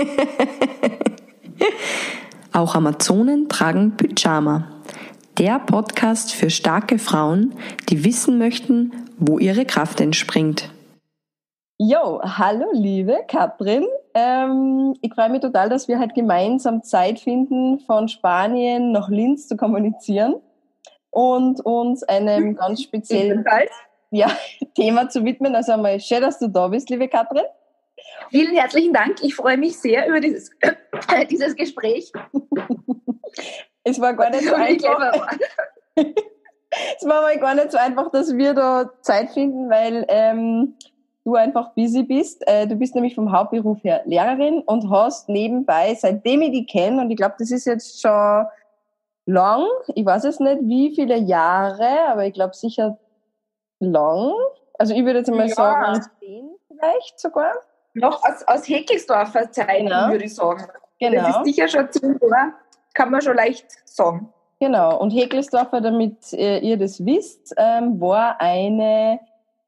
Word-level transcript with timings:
Auch 2.52 2.74
Amazonen 2.74 3.48
tragen 3.48 3.96
Pyjama. 3.96 4.68
Der 5.38 5.58
Podcast 5.58 6.32
für 6.32 6.50
starke 6.50 6.98
Frauen, 6.98 7.54
die 7.88 8.04
wissen 8.04 8.38
möchten, 8.38 8.92
wo 9.18 9.38
ihre 9.38 9.64
Kraft 9.64 10.00
entspringt. 10.00 10.70
Jo, 11.78 12.20
hallo 12.22 12.66
liebe 12.72 13.20
Katrin. 13.26 13.86
Ähm, 14.12 14.94
ich 15.00 15.14
freue 15.14 15.30
mich 15.30 15.40
total, 15.40 15.70
dass 15.70 15.88
wir 15.88 15.98
halt 15.98 16.14
gemeinsam 16.14 16.82
Zeit 16.82 17.20
finden, 17.20 17.80
von 17.80 18.08
Spanien 18.08 18.92
nach 18.92 19.08
Linz 19.08 19.48
zu 19.48 19.56
kommunizieren 19.56 20.34
und 21.10 21.64
uns 21.64 22.02
einem 22.02 22.54
ganz 22.56 22.82
speziellen 22.82 23.44
ja, 24.10 24.30
Thema 24.74 25.08
zu 25.08 25.24
widmen. 25.24 25.54
Also 25.54 25.72
einmal 25.72 26.00
schön, 26.00 26.20
dass 26.20 26.38
du 26.38 26.48
da 26.48 26.68
bist, 26.68 26.90
liebe 26.90 27.08
Katrin. 27.08 27.44
Vielen 28.30 28.54
herzlichen 28.54 28.92
Dank. 28.92 29.22
Ich 29.22 29.34
freue 29.34 29.56
mich 29.56 29.78
sehr 29.78 30.06
über 30.08 30.20
dieses, 30.20 30.50
äh, 30.60 31.26
dieses 31.30 31.56
Gespräch. 31.56 32.12
es 33.84 34.00
war 34.00 34.14
gar 34.14 34.30
nicht 34.30 34.48
so 34.48 34.54
einfach. 34.54 35.26
es 35.96 37.04
war 37.04 37.22
mal 37.22 37.38
gar 37.38 37.54
nicht 37.56 37.72
so 37.72 37.78
einfach, 37.78 38.10
dass 38.12 38.36
wir 38.36 38.54
da 38.54 38.90
Zeit 39.00 39.30
finden, 39.30 39.68
weil 39.68 40.06
ähm, 40.08 40.74
du 41.24 41.34
einfach 41.34 41.74
busy 41.74 42.04
bist. 42.04 42.46
Äh, 42.46 42.68
du 42.68 42.76
bist 42.76 42.94
nämlich 42.94 43.16
vom 43.16 43.32
Hauptberuf 43.32 43.82
her 43.82 44.02
Lehrerin 44.04 44.60
und 44.60 44.88
hast 44.90 45.28
nebenbei, 45.28 45.94
seitdem 45.94 46.42
ich 46.42 46.52
die 46.52 46.66
kenne, 46.66 47.02
und 47.02 47.10
ich 47.10 47.16
glaube, 47.16 47.34
das 47.38 47.50
ist 47.50 47.64
jetzt 47.64 48.00
schon 48.00 48.46
lang, 49.26 49.66
ich 49.94 50.06
weiß 50.06 50.24
es 50.24 50.38
nicht, 50.38 50.60
wie 50.62 50.94
viele 50.94 51.18
Jahre, 51.18 52.06
aber 52.08 52.26
ich 52.26 52.34
glaube 52.34 52.54
sicher 52.54 52.96
lang. 53.80 54.32
Also 54.78 54.94
ich 54.94 55.04
würde 55.04 55.18
jetzt 55.18 55.30
mal 55.30 55.48
ja. 55.48 55.54
sagen, 55.54 56.00
zehn 56.20 56.50
vielleicht 56.68 57.18
sogar. 57.18 57.52
Noch 57.94 58.22
aus, 58.22 58.42
aus 58.46 58.68
Heckelsdorfer 58.68 59.50
Zeiten, 59.50 59.86
genau. 59.86 60.10
würde 60.10 60.24
ich 60.24 60.34
sagen. 60.34 60.66
Genau. 61.00 61.22
Das 61.22 61.36
ist 61.38 61.44
sicher 61.44 61.68
schon 61.68 61.88
Jahre, 62.02 62.52
kann 62.94 63.10
man 63.10 63.20
schon 63.20 63.36
leicht 63.36 63.66
sagen. 63.84 64.32
Genau, 64.60 64.98
und 64.98 65.10
Heckelsdorfer, 65.10 65.80
damit 65.80 66.32
äh, 66.34 66.58
ihr 66.58 66.76
das 66.76 67.04
wisst, 67.04 67.54
ähm, 67.56 67.98
war 68.00 68.40
eine 68.40 69.18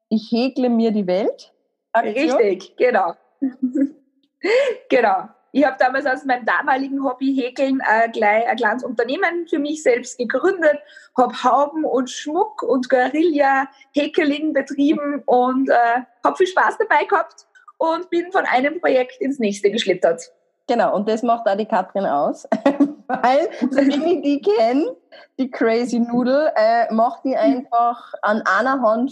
Ich 0.09 0.31
häkle 0.31 0.69
mir 0.69 0.91
die 0.91 1.07
Welt. 1.07 1.51
Aktion. 1.91 2.37
Richtig, 2.37 2.77
genau. 2.77 3.13
genau. 4.89 5.29
Ich 5.51 5.65
habe 5.65 5.77
damals 5.79 6.05
aus 6.05 6.25
meinem 6.25 6.45
damaligen 6.45 7.03
Hobby 7.03 7.35
Häkeln 7.35 7.81
äh, 7.87 8.09
gleich 8.09 8.47
ein 8.47 8.55
kleines 8.55 8.83
Unternehmen 8.83 9.47
für 9.47 9.59
mich 9.59 9.83
selbst 9.83 10.17
gegründet, 10.17 10.79
habe 11.15 11.43
Hauben 11.43 11.85
und 11.85 12.09
Schmuck 12.09 12.63
und 12.63 12.89
Guerilla 12.89 13.67
Häkeling 13.93 14.53
betrieben 14.53 15.21
und 15.25 15.69
äh, 15.69 16.01
habe 16.23 16.37
viel 16.37 16.47
Spaß 16.47 16.77
dabei 16.79 17.05
gehabt 17.05 17.47
und 17.83 18.09
bin 18.09 18.31
von 18.31 18.45
einem 18.45 18.79
Projekt 18.79 19.19
ins 19.19 19.39
nächste 19.39 19.69
geschlittert. 19.69 20.31
Genau, 20.67 20.95
und 20.95 21.09
das 21.09 21.21
macht 21.21 21.45
auch 21.47 21.57
die 21.57 21.65
Katrin 21.65 22.05
aus, 22.05 22.47
weil, 23.07 23.49
seitdem 23.69 24.05
ich 24.05 24.21
die 24.21 24.41
kenne, 24.41 24.95
die 25.37 25.51
Crazy 25.51 25.99
Noodle, 25.99 26.53
äh, 26.55 26.93
macht 26.93 27.25
die 27.25 27.35
einfach 27.35 28.13
an 28.21 28.41
einer 28.45 28.81
Hand 28.81 29.11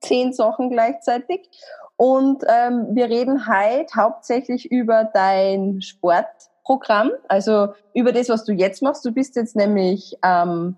zehn 0.00 0.32
Sachen 0.32 0.70
gleichzeitig 0.70 1.50
und 1.96 2.44
ähm, 2.46 2.88
wir 2.92 3.06
reden 3.06 3.48
heute 3.48 3.92
hauptsächlich 3.96 4.70
über 4.70 5.10
dein 5.12 5.82
Sportprogramm, 5.82 7.10
also 7.28 7.74
über 7.94 8.12
das, 8.12 8.28
was 8.28 8.44
du 8.44 8.52
jetzt 8.52 8.82
machst. 8.82 9.04
Du 9.04 9.10
bist 9.10 9.34
jetzt 9.34 9.56
nämlich, 9.56 10.16
ähm, 10.24 10.76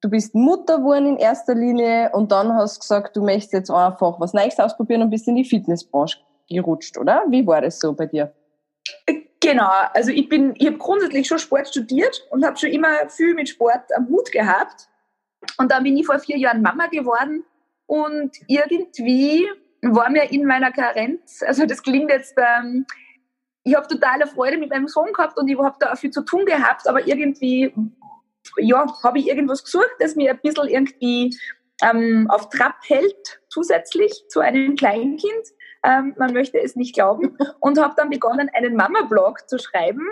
du 0.00 0.08
bist 0.08 0.36
Mutter 0.36 0.78
geworden 0.78 1.08
in 1.08 1.16
erster 1.16 1.56
Linie 1.56 2.10
und 2.12 2.30
dann 2.30 2.54
hast 2.54 2.78
gesagt, 2.78 3.16
du 3.16 3.24
möchtest 3.24 3.52
jetzt 3.52 3.70
einfach 3.70 4.20
was 4.20 4.32
Neues 4.32 4.58
ausprobieren 4.60 5.02
und 5.02 5.10
bist 5.10 5.26
in 5.26 5.34
die 5.34 5.44
Fitnessbranche 5.44 6.18
gerutscht, 6.48 6.98
oder? 6.98 7.24
Wie 7.28 7.46
war 7.46 7.60
das 7.60 7.78
so 7.78 7.92
bei 7.92 8.06
dir? 8.06 8.32
Genau, 9.40 9.70
also 9.94 10.10
ich 10.10 10.28
bin, 10.28 10.54
ich 10.56 10.66
habe 10.66 10.78
grundsätzlich 10.78 11.26
schon 11.26 11.38
Sport 11.38 11.68
studiert 11.68 12.26
und 12.30 12.44
habe 12.44 12.56
schon 12.56 12.70
immer 12.70 13.08
viel 13.08 13.34
mit 13.34 13.48
Sport 13.48 13.94
am 13.96 14.08
Hut 14.08 14.32
gehabt. 14.32 14.88
Und 15.58 15.70
dann 15.70 15.84
bin 15.84 15.96
ich 15.96 16.06
vor 16.06 16.18
vier 16.18 16.38
Jahren 16.38 16.62
Mama 16.62 16.86
geworden 16.86 17.44
und 17.86 18.36
irgendwie 18.48 19.46
war 19.82 20.10
mir 20.10 20.30
in 20.32 20.44
meiner 20.44 20.72
Karenz, 20.72 21.42
also 21.46 21.66
das 21.66 21.82
klingt 21.82 22.10
jetzt, 22.10 22.34
ähm, 22.36 22.86
ich 23.62 23.76
habe 23.76 23.86
totale 23.86 24.26
Freude 24.26 24.58
mit 24.58 24.70
meinem 24.70 24.88
Sohn 24.88 25.12
gehabt 25.12 25.38
und 25.38 25.48
ich 25.48 25.58
habe 25.58 25.76
da 25.78 25.92
auch 25.92 25.96
viel 25.96 26.10
zu 26.10 26.22
tun 26.22 26.44
gehabt, 26.44 26.88
aber 26.88 27.06
irgendwie, 27.06 27.72
ja, 28.58 28.86
habe 29.02 29.18
ich 29.18 29.28
irgendwas 29.28 29.64
gesucht, 29.64 29.90
das 30.00 30.16
mir 30.16 30.32
ein 30.32 30.40
bisschen 30.42 30.68
irgendwie 30.68 31.36
ähm, 31.82 32.26
auf 32.30 32.48
Trab 32.48 32.76
hält, 32.86 33.40
zusätzlich 33.48 34.24
zu 34.28 34.40
einem 34.40 34.76
Kleinkind. 34.76 35.46
Ähm, 35.84 36.14
man 36.18 36.32
möchte 36.32 36.58
es 36.60 36.76
nicht 36.76 36.94
glauben. 36.94 37.36
Und 37.60 37.80
habe 37.80 37.94
dann 37.96 38.10
begonnen, 38.10 38.50
einen 38.54 38.76
Mama-Blog 38.76 39.48
zu 39.48 39.58
schreiben, 39.58 40.06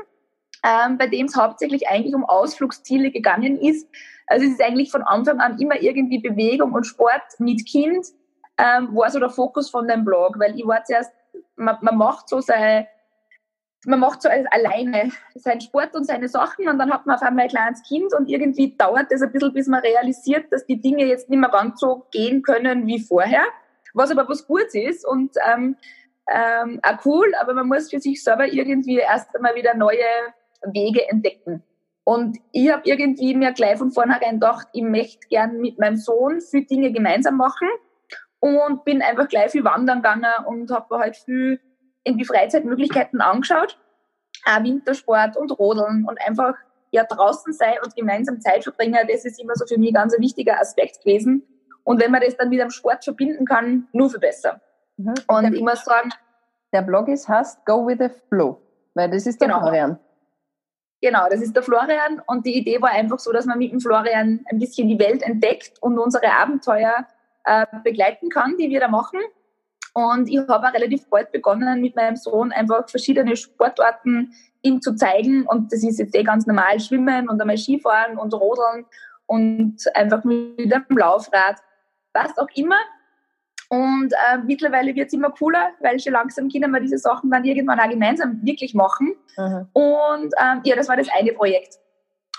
ähm, 0.65 0.99
bei 0.99 1.07
dem 1.07 1.27
es 1.27 1.37
hauptsächlich 1.37 1.89
eigentlich 1.89 2.15
um 2.15 2.25
Ausflugsziele 2.25 3.11
gegangen 3.11 3.59
ist. 3.61 3.89
Also 4.27 4.47
es 4.47 4.53
ist 4.53 4.63
eigentlich 4.63 4.91
von 4.91 5.03
Anfang 5.03 5.41
an 5.41 5.59
immer 5.59 5.81
irgendwie 5.81 6.19
Bewegung 6.19 6.73
und 6.73 6.85
Sport 6.85 7.23
mit 7.39 7.67
Kind 7.67 8.07
ähm, 8.57 8.95
war 8.95 9.11
so 9.11 9.19
der 9.19 9.31
Fokus 9.31 9.71
von 9.71 9.89
dem 9.89 10.05
Blog, 10.05 10.39
weil 10.39 10.59
ich 10.59 10.67
war 10.67 10.85
zuerst, 10.85 11.13
man, 11.57 11.77
man 11.83 11.97
macht 11.97 12.29
so 12.29 12.41
sein, 12.41 12.87
man 13.87 14.01
macht 14.01 14.23
so 14.23 14.29
alleine 14.29 15.11
seinen 15.35 15.61
Sport 15.61 15.95
und 15.95 16.05
seine 16.05 16.29
Sachen 16.29 16.69
und 16.69 16.79
dann 16.79 16.93
hat 16.93 17.07
man 17.07 17.17
auf 17.17 17.23
einmal 17.23 17.45
ein 17.45 17.51
kleines 17.51 17.83
Kind 17.83 18.15
und 18.15 18.29
irgendwie 18.29 18.75
dauert 18.77 19.11
das 19.11 19.23
ein 19.23 19.33
bisschen, 19.33 19.53
bis 19.53 19.67
man 19.67 19.81
realisiert, 19.81 20.53
dass 20.53 20.67
die 20.67 20.81
Dinge 20.81 21.05
jetzt 21.05 21.29
nicht 21.29 21.39
mehr 21.39 21.51
ganz 21.51 21.81
so 21.81 22.07
gehen 22.11 22.43
können 22.43 22.87
wie 22.87 23.01
vorher, 23.01 23.45
was 23.93 24.11
aber 24.11 24.29
was 24.29 24.47
Gutes 24.47 24.75
ist 24.75 25.07
und 25.07 25.33
ähm, 25.49 25.77
ähm, 26.33 26.81
auch 26.83 27.05
cool, 27.05 27.33
aber 27.41 27.55
man 27.55 27.69
muss 27.69 27.91
für 27.91 28.01
sich 28.01 28.23
selber 28.23 28.47
irgendwie 28.47 28.97
erst 28.97 29.35
einmal 29.37 29.55
wieder 29.55 29.75
neue 29.75 30.05
Wege 30.63 31.09
entdecken. 31.09 31.63
Und 32.05 32.39
ich 32.53 32.71
habe 32.71 32.83
irgendwie 32.85 33.35
mir 33.35 33.53
gleich 33.53 33.79
von 33.79 33.91
vornherein 33.91 34.35
gedacht, 34.35 34.69
ich 34.73 34.83
möchte 34.83 35.27
gern 35.29 35.59
mit 35.61 35.79
meinem 35.79 35.97
Sohn 35.97 36.41
viele 36.41 36.67
Dinge 36.67 36.93
gemeinsam 36.93 37.37
machen 37.37 37.69
und 38.41 38.85
bin 38.85 39.01
einfach 39.01 39.29
gleich 39.29 39.53
viel 39.53 39.65
wandern 39.65 40.03
gegangen 40.03 40.31
und 40.47 40.71
habe 40.71 40.99
halt 40.99 41.17
viel 41.17 41.61
irgendwie 42.05 42.25
Freizeitmöglichkeiten 42.25 43.21
angeschaut. 43.21 43.79
Auch 44.47 44.63
Wintersport 44.63 45.37
und 45.37 45.59
Rodeln 45.59 46.05
und 46.07 46.21
einfach 46.21 46.55
ja 46.91 47.05
draußen 47.05 47.53
sein 47.53 47.75
und 47.83 47.97
gemeinsam 47.97 48.41
Zeit 48.41 48.63
verbringen, 48.63 48.99
das 49.11 49.25
ist 49.25 49.41
immer 49.41 49.55
so 49.57 49.67
für 49.67 49.79
mich 49.79 49.93
ganz 49.93 50.15
ein 50.15 50.23
wichtiger 50.23 50.61
Aspekt 50.61 51.01
gewesen. 51.01 51.43
Und 51.83 52.01
wenn 52.01 52.11
man 52.11 52.23
das 52.23 52.37
dann 52.37 52.49
mit 52.49 52.61
dem 52.61 52.71
Sport 52.71 53.05
verbinden 53.05 53.45
kann, 53.45 53.89
nur 53.93 54.09
viel 54.09 54.21
besser. 54.21 54.61
Mhm. 54.97 55.15
Und 55.27 55.55
ich 55.55 55.61
muss 55.61 55.85
sagen, 55.85 56.11
der 56.73 56.83
Blog 56.83 57.09
ist 57.09 57.29
heißt 57.29 57.65
Go 57.67 57.87
with 57.87 57.99
the 57.99 58.09
Flow, 58.29 58.61
weil 58.95 59.11
das 59.11 59.27
ist 59.27 59.41
der 59.41 59.49
genau. 59.49 59.61
Florian. 59.61 59.99
Genau, 61.01 61.29
das 61.29 61.43
ist 61.43 61.55
der 61.55 61.63
Florian 61.63 62.23
und 62.27 62.47
die 62.47 62.57
Idee 62.57 62.81
war 62.81 62.91
einfach 62.91 63.19
so, 63.19 63.31
dass 63.31 63.45
man 63.45 63.59
mit 63.59 63.73
dem 63.73 63.81
Florian 63.81 64.45
ein 64.51 64.59
bisschen 64.59 64.89
die 64.89 64.99
Welt 64.99 65.23
entdeckt 65.23 65.83
und 65.83 65.99
unsere 65.99 66.33
Abenteuer 66.33 67.07
äh, 67.45 67.67
begleiten 67.83 68.31
kann, 68.31 68.57
die 68.57 68.71
wir 68.71 68.81
da 68.81 68.89
machen. 68.89 69.21
Und 69.95 70.29
ich 70.29 70.39
habe 70.39 70.69
auch 70.69 70.75
relativ 70.75 71.09
bald 71.09 71.31
begonnen, 71.31 71.81
mit 71.81 71.95
meinem 71.95 72.17
Sohn 72.17 72.53
einfach 72.53 72.89
verschiedene 72.89 73.37
Sportarten 73.37 74.33
ihm 74.63 74.83
zu 74.83 74.97
zeigen. 74.97 75.47
Und 75.47 75.73
das 75.73 75.85
ist 75.85 75.99
jetzt 75.99 76.15
eh 76.17 76.25
ganz 76.25 76.47
normal, 76.47 76.81
Schwimmen 76.81 77.29
und 77.29 77.41
einmal 77.41 77.57
Skifahren 77.57 78.19
und 78.19 78.35
Rodeln 78.35 78.87
und 79.27 79.77
einfach 79.95 80.25
mit 80.25 80.73
einem 80.73 80.99
Laufrad, 80.99 81.57
was 82.13 82.37
auch 82.39 82.49
immer. 82.55 82.79
Und 83.69 84.13
äh, 84.13 84.39
mittlerweile 84.39 84.95
wird 84.95 85.09
es 85.09 85.13
immer 85.13 85.31
cooler, 85.31 85.71
weil 85.81 85.99
schon 85.99 86.13
langsam 86.13 86.49
können 86.49 86.71
wir 86.71 86.81
diese 86.81 86.99
Sachen 86.99 87.31
dann 87.31 87.45
irgendwann 87.45 87.81
auch 87.81 87.89
gemeinsam 87.89 88.41
wirklich 88.43 88.75
machen. 88.75 89.15
Mhm. 89.37 89.69
Und 89.73 90.35
ähm, 90.41 90.61
ja, 90.65 90.77
das 90.77 90.89
war 90.89 90.97
das 90.97 91.09
eine 91.17 91.33
Projekt. 91.33 91.79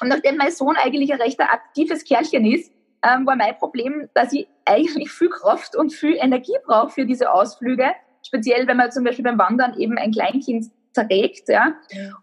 Und 0.01 0.09
nachdem 0.09 0.37
mein 0.37 0.51
Sohn 0.51 0.75
eigentlich 0.77 1.11
ein 1.13 1.21
recht 1.21 1.39
aktives 1.39 2.03
Kerlchen 2.03 2.45
ist, 2.45 2.71
ähm, 3.05 3.25
war 3.25 3.35
mein 3.35 3.57
Problem, 3.57 4.09
dass 4.13 4.33
ich 4.33 4.47
eigentlich 4.65 5.11
viel 5.11 5.29
Kraft 5.29 5.75
und 5.75 5.93
viel 5.93 6.15
Energie 6.15 6.55
brauche 6.65 6.89
für 6.89 7.05
diese 7.05 7.31
Ausflüge. 7.31 7.91
Speziell, 8.25 8.67
wenn 8.67 8.77
man 8.77 8.91
zum 8.91 9.03
Beispiel 9.03 9.23
beim 9.23 9.37
Wandern 9.37 9.77
eben 9.77 9.97
ein 9.97 10.11
Kleinkind 10.11 10.65
trägt, 10.93 11.49
ja. 11.49 11.73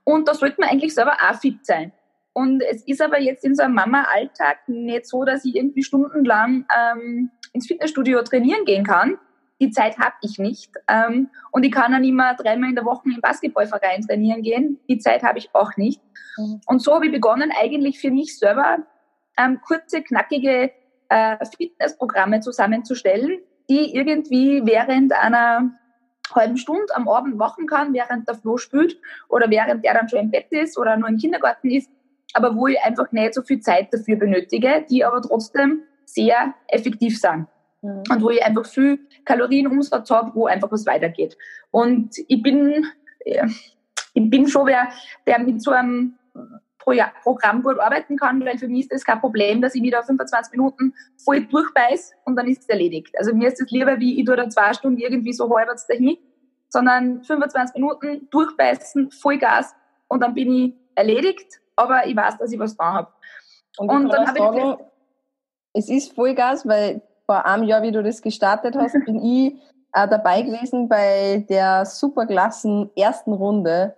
Und 0.04 0.28
da 0.28 0.34
sollte 0.34 0.60
man 0.60 0.70
eigentlich 0.70 0.94
selber 0.94 1.16
auch 1.20 1.34
fit 1.38 1.64
sein. 1.64 1.92
Und 2.32 2.62
es 2.62 2.82
ist 2.86 3.02
aber 3.02 3.20
jetzt 3.20 3.44
in 3.44 3.54
so 3.54 3.62
einem 3.62 3.74
Mama-Alltag 3.74 4.66
nicht 4.66 5.06
so, 5.06 5.24
dass 5.24 5.44
ich 5.44 5.54
irgendwie 5.54 5.82
stundenlang 5.82 6.66
ähm, 6.74 7.30
ins 7.52 7.66
Fitnessstudio 7.66 8.22
trainieren 8.22 8.64
gehen 8.64 8.84
kann. 8.84 9.18
Die 9.60 9.70
Zeit 9.70 9.98
habe 9.98 10.14
ich 10.22 10.38
nicht. 10.38 10.72
Ähm, 10.88 11.28
und 11.52 11.64
ich 11.64 11.70
kann 11.70 11.92
dann 11.92 12.02
immer 12.02 12.34
dreimal 12.34 12.70
in 12.70 12.74
der 12.74 12.86
Woche 12.86 13.02
im 13.04 13.20
Basketballverein 13.20 14.02
trainieren 14.02 14.42
gehen. 14.42 14.80
Die 14.88 14.98
Zeit 14.98 15.22
habe 15.22 15.38
ich 15.38 15.54
auch 15.54 15.76
nicht. 15.76 16.00
Mhm. 16.38 16.60
Und 16.66 16.80
so 16.80 16.94
habe 16.94 17.06
ich 17.06 17.12
begonnen, 17.12 17.52
eigentlich 17.56 18.00
für 18.00 18.10
mich 18.10 18.38
selber 18.38 18.78
ähm, 19.38 19.60
kurze, 19.60 20.02
knackige 20.02 20.72
äh, 21.12 21.36
Fitnessprogramme 21.56 22.40
zusammenzustellen, 22.40 23.40
die 23.68 23.94
irgendwie 23.94 24.62
während 24.64 25.12
einer 25.12 25.70
halben 26.34 26.56
Stunde 26.56 26.94
am 26.94 27.08
Abend 27.08 27.36
machen 27.36 27.66
kann, 27.66 27.92
während 27.92 28.26
der 28.26 28.36
Flo 28.36 28.56
spült 28.56 28.98
oder 29.28 29.50
während 29.50 29.84
der 29.84 29.94
dann 29.94 30.08
schon 30.08 30.20
im 30.20 30.30
Bett 30.30 30.46
ist 30.50 30.78
oder 30.78 30.96
nur 30.96 31.08
im 31.08 31.18
Kindergarten 31.18 31.70
ist, 31.70 31.90
aber 32.32 32.56
wo 32.56 32.66
ich 32.66 32.80
einfach 32.80 33.12
nicht 33.12 33.34
so 33.34 33.42
viel 33.42 33.60
Zeit 33.60 33.92
dafür 33.92 34.16
benötige, 34.16 34.86
die 34.88 35.04
aber 35.04 35.20
trotzdem 35.20 35.82
sehr 36.06 36.54
effektiv 36.68 37.20
sind. 37.20 37.46
Mhm. 37.82 38.02
Und 38.10 38.22
wo 38.22 38.30
ich 38.30 38.42
einfach 38.42 38.64
viel 38.64 39.00
Kalorienumsatz 39.26 40.10
habe, 40.10 40.34
wo 40.34 40.46
einfach 40.46 40.72
was 40.72 40.86
weitergeht. 40.86 41.36
Und 41.70 42.16
ich 42.26 42.42
bin, 42.42 42.86
ich 43.24 44.30
bin 44.30 44.48
schon 44.48 44.66
wer, 44.66 44.88
der 45.26 45.40
mit 45.40 45.62
so 45.62 45.72
einem 45.72 46.14
Programm 46.84 47.62
gut 47.62 47.78
arbeiten 47.78 48.16
kann, 48.16 48.44
weil 48.44 48.58
für 48.58 48.68
mich 48.68 48.82
ist 48.82 48.92
das 48.92 49.04
kein 49.04 49.20
Problem, 49.20 49.60
dass 49.60 49.74
ich 49.74 49.82
wieder 49.82 50.02
25 50.02 50.52
Minuten 50.52 50.94
voll 51.24 51.42
durchbeiß 51.42 52.12
und 52.24 52.36
dann 52.36 52.46
ist 52.46 52.62
es 52.62 52.68
erledigt. 52.68 53.14
Also 53.18 53.34
mir 53.34 53.48
ist 53.48 53.60
es 53.60 53.70
lieber, 53.70 53.98
wie 53.98 54.20
ich 54.20 54.26
tue 54.26 54.36
da 54.36 54.48
zwei 54.48 54.72
Stunden 54.72 54.98
irgendwie 54.98 55.32
so 55.32 55.54
halbwegs 55.56 55.86
dahin, 55.86 56.16
sondern 56.68 57.22
25 57.22 57.74
Minuten 57.74 58.28
durchbeißen, 58.30 59.10
Vollgas 59.12 59.74
und 60.08 60.20
dann 60.20 60.34
bin 60.34 60.52
ich 60.52 60.74
erledigt, 60.94 61.60
aber 61.76 62.06
ich 62.06 62.16
weiß, 62.16 62.38
dass 62.38 62.52
ich 62.52 62.58
was 62.58 62.76
da 62.76 62.92
habe. 62.92 63.08
Und, 63.78 63.90
und 63.90 64.08
dann 64.08 64.26
habe 64.26 64.38
ich 64.38 64.86
es 65.74 65.88
ist 65.88 66.14
Vollgas, 66.14 66.66
weil 66.66 67.02
vor 67.26 67.46
einem 67.46 67.64
Jahr, 67.64 67.82
wie 67.82 67.92
du 67.92 68.02
das 68.02 68.22
gestartet 68.22 68.76
hast, 68.76 68.92
bin 69.06 69.22
ich 69.24 69.54
äh, 69.94 70.08
dabei 70.08 70.42
gewesen 70.42 70.88
bei 70.88 71.44
der 71.48 71.86
Superklassen 71.86 72.90
ersten 72.96 73.32
Runde 73.32 73.94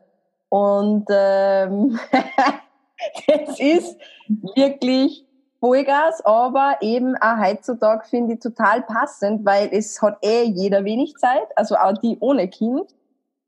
und 0.49 1.07
ähm, 1.11 1.99
es 3.27 3.61
ist 3.61 3.97
wirklich 4.29 5.27
Vollgas, 5.61 6.25
aber 6.25 6.77
eben 6.83 7.17
auch 7.17 7.39
heutzutage 7.39 8.07
finde 8.09 8.35
ich 8.35 8.41
total 8.41 8.83
passend, 8.83 9.47
weil 9.47 9.71
es 9.73 10.01
hat 10.03 10.19
eh 10.23 10.43
jeder 10.43 10.85
wenig 10.85 11.15
Zeit, 11.17 11.49
also 11.57 11.77
auch 11.77 11.97
die 11.99 12.19
ohne 12.21 12.49
Kind. 12.49 12.95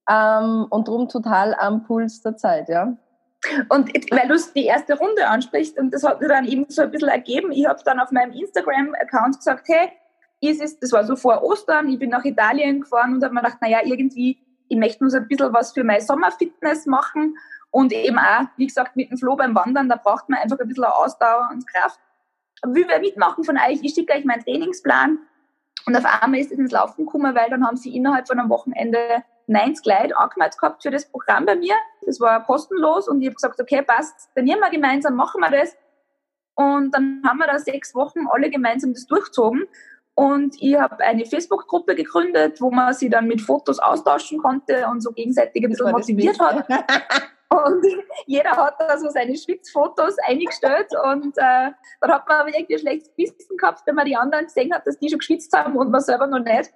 Ähm, 0.09 0.67
und 0.71 0.89
darum 0.89 1.09
total 1.09 1.55
am 1.55 1.85
Puls 1.85 2.23
der 2.23 2.37
Zeit, 2.37 2.69
ja. 2.69 2.97
Und 3.69 3.93
weil 4.11 4.29
du 4.29 4.37
die 4.55 4.65
erste 4.65 4.97
Runde 4.97 5.27
ansprichst, 5.29 5.79
und 5.79 5.93
das 5.93 6.05
hat 6.05 6.21
mir 6.21 6.29
dann 6.29 6.47
eben 6.47 6.65
so 6.69 6.83
ein 6.83 6.91
bisschen 6.91 7.09
ergeben, 7.09 7.53
ich 7.53 7.67
habe 7.67 7.81
dann 7.85 8.01
auf 8.01 8.11
meinem 8.13 8.33
Instagram-Account 8.33 9.37
gesagt, 9.37 9.69
hey, 9.69 9.91
ist 10.41 10.83
das 10.83 10.93
war 10.93 11.05
so 11.05 11.17
vor 11.17 11.43
Ostern, 11.43 11.89
ich 11.89 11.99
bin 11.99 12.11
nach 12.11 12.25
Italien 12.25 12.81
gefahren 12.81 13.15
und 13.15 13.25
habe 13.25 13.35
mir 13.35 13.43
gedacht, 13.43 13.59
naja, 13.61 13.81
irgendwie, 13.85 14.39
ich 14.69 14.79
möchte 14.79 15.03
nur 15.03 15.11
so 15.11 15.19
ein 15.19 15.29
bisschen 15.29 15.53
was 15.53 15.73
für 15.73 15.85
meine 15.85 16.01
Sommerfitness 16.01 16.87
machen 16.87 17.37
und 17.77 17.93
eben 17.93 18.19
auch, 18.19 18.47
wie 18.57 18.69
gesagt, 18.69 18.97
mit 18.97 19.11
dem 19.11 19.19
Flo 19.19 19.37
beim 19.37 19.55
Wandern, 19.55 19.91
da 19.91 19.97
braucht 19.97 20.31
man 20.31 20.41
einfach 20.41 20.59
ein 20.59 20.67
bisschen 20.67 20.85
Ausdauer 20.85 21.51
und 21.53 21.67
Kraft. 21.67 22.01
Will 22.63 22.87
wer 22.89 23.01
mitmachen 23.01 23.45
von 23.45 23.59
euch? 23.59 23.81
Ich 23.83 23.93
schicke 23.93 24.15
euch 24.15 24.25
meinen 24.25 24.43
Trainingsplan. 24.43 25.19
Und 25.85 25.95
auf 25.95 26.07
einmal 26.23 26.41
ist 26.41 26.51
es 26.51 26.59
ins 26.59 26.73
Laufen 26.73 27.05
gekommen, 27.05 27.35
weil 27.35 27.51
dann 27.51 27.67
haben 27.67 27.77
sie 27.77 27.95
innerhalb 27.95 28.29
von 28.29 28.41
einem 28.41 28.49
Wochenende 28.49 28.99
90 29.49 29.85
Leute 29.85 30.17
angemeldet 30.17 30.59
gehabt 30.59 30.83
für 30.85 30.91
das 30.91 31.05
Programm 31.05 31.45
bei 31.45 31.55
mir. 31.55 31.75
Das 32.07 32.19
war 32.19 32.43
kostenlos 32.45 33.09
und 33.09 33.21
ich 33.21 33.27
habe 33.27 33.35
gesagt, 33.35 33.61
okay, 33.61 33.83
passt, 33.83 34.33
trainieren 34.33 34.61
wir 34.61 34.71
gemeinsam, 34.71 35.15
machen 35.15 35.43
wir 35.43 35.51
das. 35.51 35.77
Und 36.55 36.95
dann 36.95 37.21
haben 37.27 37.37
wir 37.37 37.47
da 37.47 37.59
sechs 37.59 37.95
Wochen 37.95 38.21
alle 38.33 38.49
gemeinsam 38.49 38.95
das 38.95 39.07
durchzogen. 39.07 39.65
Und 40.15 40.57
ich 40.63 40.77
habe 40.81 41.05
eine 41.05 41.27
Facebook-Gruppe 41.27 41.95
gegründet, 41.95 42.59
wo 42.63 42.71
man 42.71 42.95
sich 42.95 43.11
dann 43.11 43.27
mit 43.27 43.43
Fotos 43.43 43.79
austauschen 43.79 44.39
konnte 44.39 44.87
und 44.89 45.03
so 45.03 45.11
gegenseitig 45.11 45.63
ein 45.63 45.69
bisschen 45.69 45.91
motiviert 45.91 46.41
hat. 46.41 46.67
Und 47.49 47.85
jeder 48.27 48.51
hat 48.51 48.77
da 48.79 48.99
so 48.99 49.09
seine 49.09 49.37
Schwitzfotos 49.37 50.17
eingestellt 50.27 50.89
und 51.05 51.37
äh, 51.39 51.71
dann 52.01 52.11
hat 52.11 52.29
man 52.29 52.41
aber 52.41 52.49
irgendwie 52.49 52.75
ein 52.75 52.81
schlechtes 52.81 53.11
Bissen 53.11 53.57
gehabt, 53.57 53.83
wenn 53.87 53.95
man 53.95 54.07
die 54.07 54.17
anderen 54.17 54.47
gesehen 54.47 54.73
hat, 54.75 54.87
dass 54.87 54.99
die 54.99 55.09
schon 55.09 55.19
geschwitzt 55.19 55.53
haben 55.57 55.77
und 55.77 55.91
man 55.91 56.01
selber 56.01 56.27
noch 56.27 56.41
nicht. 56.41 56.73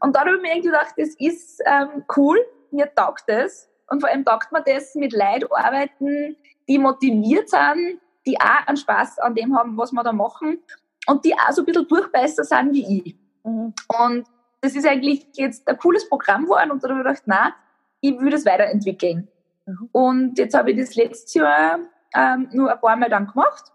Und 0.00 0.14
da 0.14 0.20
habe 0.20 0.36
ich 0.36 0.42
mir 0.42 0.52
irgendwie 0.52 0.70
gedacht, 0.70 0.94
das 0.96 1.14
ist 1.18 1.62
ähm, 1.66 2.04
cool, 2.16 2.38
mir 2.70 2.92
taugt 2.94 3.24
das. 3.26 3.68
Und 3.88 4.00
vor 4.00 4.08
allem 4.08 4.24
taugt 4.24 4.50
man 4.50 4.62
das 4.64 4.94
mit 4.94 5.12
Leuten 5.12 5.52
arbeiten, 5.52 6.36
die 6.68 6.78
motiviert 6.78 7.50
sind, 7.50 8.00
die 8.26 8.40
auch 8.40 8.66
einen 8.66 8.76
Spaß 8.76 9.18
an 9.18 9.34
dem 9.34 9.56
haben, 9.56 9.76
was 9.76 9.92
wir 9.92 10.02
da 10.02 10.12
machen 10.12 10.62
und 11.06 11.24
die 11.24 11.34
auch 11.34 11.52
so 11.52 11.62
ein 11.62 11.66
bisschen 11.66 11.86
durchbeißer 11.86 12.44
sind 12.44 12.72
wie 12.72 13.02
ich. 13.04 13.16
Mhm. 13.44 13.74
Und 14.00 14.26
das 14.60 14.74
ist 14.74 14.86
eigentlich 14.86 15.26
jetzt 15.34 15.68
ein 15.68 15.76
cooles 15.76 16.08
Programm 16.08 16.44
geworden 16.44 16.70
und 16.70 16.82
da 16.82 16.88
habe 16.88 17.00
ich 17.00 17.06
gedacht, 17.06 17.22
nein, 17.26 17.52
ich 18.00 18.18
will 18.18 18.30
das 18.30 18.46
weiterentwickeln. 18.46 19.28
Mhm. 19.66 19.88
Und 19.92 20.38
jetzt 20.38 20.54
habe 20.54 20.72
ich 20.72 20.78
das 20.78 20.94
letztes 20.94 21.34
Jahr 21.34 21.78
ähm, 22.14 22.48
nur 22.52 22.72
ein 22.72 22.80
paar 22.80 22.96
Mal 22.96 23.10
dann 23.10 23.26
gemacht. 23.26 23.72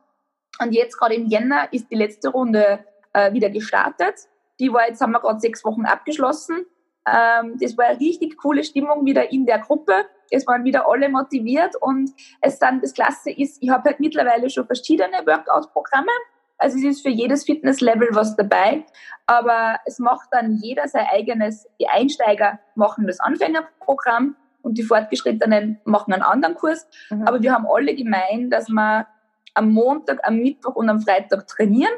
Und 0.61 0.71
jetzt 0.73 0.97
gerade 0.97 1.15
im 1.15 1.27
Jänner 1.27 1.71
ist 1.71 1.89
die 1.89 1.95
letzte 1.95 2.29
Runde 2.29 2.83
äh, 3.13 3.33
wieder 3.33 3.49
gestartet. 3.49 4.15
Die 4.59 4.71
war 4.73 4.87
jetzt, 4.87 5.01
haben 5.01 5.11
wir 5.11 5.19
gerade 5.19 5.39
sechs 5.39 5.63
Wochen 5.63 5.85
abgeschlossen. 5.85 6.65
Ähm, 7.07 7.57
das 7.59 7.77
war 7.77 7.85
eine 7.85 7.99
richtig 7.99 8.37
coole 8.37 8.63
Stimmung 8.63 9.05
wieder 9.05 9.31
in 9.31 9.45
der 9.45 9.59
Gruppe. 9.59 10.05
Es 10.31 10.45
waren 10.47 10.63
wieder 10.63 10.87
alle 10.87 11.09
motiviert 11.09 11.75
und 11.79 12.11
es 12.41 12.59
dann 12.59 12.81
das 12.81 12.93
Klasse 12.93 13.31
ist, 13.31 13.61
ich 13.61 13.69
habe 13.69 13.89
halt 13.89 13.99
mittlerweile 13.99 14.49
schon 14.49 14.65
verschiedene 14.65 15.25
Workout-Programme. 15.25 16.11
Also 16.57 16.77
es 16.77 16.83
ist 16.83 17.01
für 17.01 17.09
jedes 17.09 17.45
Fitnesslevel 17.45 18.09
was 18.11 18.35
dabei, 18.35 18.85
aber 19.25 19.79
es 19.85 19.97
macht 19.97 20.27
dann 20.31 20.55
jeder 20.55 20.87
sein 20.89 21.07
eigenes. 21.09 21.67
Die 21.79 21.87
Einsteiger 21.87 22.59
machen 22.75 23.07
das 23.07 23.21
Anfängerprogramm 23.21 24.35
und 24.61 24.77
die 24.77 24.83
Fortgeschrittenen 24.83 25.79
machen 25.85 26.13
einen 26.13 26.23
anderen 26.23 26.55
Kurs. 26.55 26.87
Mhm. 27.09 27.23
Aber 27.23 27.41
wir 27.41 27.53
haben 27.53 27.65
alle 27.67 27.95
gemeint, 27.95 28.51
dass 28.51 28.69
wir 28.69 29.07
am 29.53 29.71
Montag, 29.71 30.19
am 30.23 30.37
Mittwoch 30.37 30.75
und 30.75 30.89
am 30.89 31.01
Freitag 31.01 31.47
trainieren. 31.47 31.93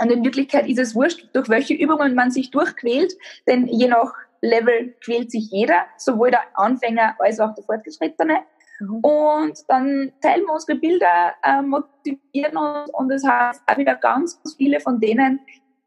Und 0.00 0.10
in 0.10 0.24
Wirklichkeit 0.24 0.66
ist 0.66 0.78
es 0.78 0.94
wurscht, 0.94 1.28
durch 1.32 1.48
welche 1.48 1.74
Übungen 1.74 2.14
man 2.14 2.30
sich 2.30 2.50
durchquält, 2.50 3.12
denn 3.46 3.66
je 3.66 3.88
nach 3.88 4.14
Level 4.40 4.94
quält 5.04 5.30
sich 5.30 5.50
jeder, 5.50 5.84
sowohl 5.98 6.30
der 6.30 6.40
Anfänger 6.54 7.16
als 7.18 7.40
auch 7.40 7.54
der 7.54 7.64
Fortgeschrittene. 7.64 8.38
Mhm. 8.80 9.00
Und 9.00 9.58
dann 9.68 10.12
teilen 10.22 10.44
wir 10.46 10.54
unsere 10.54 10.78
Bilder, 10.78 11.34
äh, 11.42 11.60
motivieren 11.60 12.56
uns 12.56 12.90
und 12.94 13.10
es 13.10 13.26
heißt 13.26 13.62
auch 13.66 13.76
wieder 13.76 13.96
ganz, 13.96 14.36
ganz 14.42 14.54
viele 14.54 14.80
von 14.80 15.00
denen, 15.00 15.40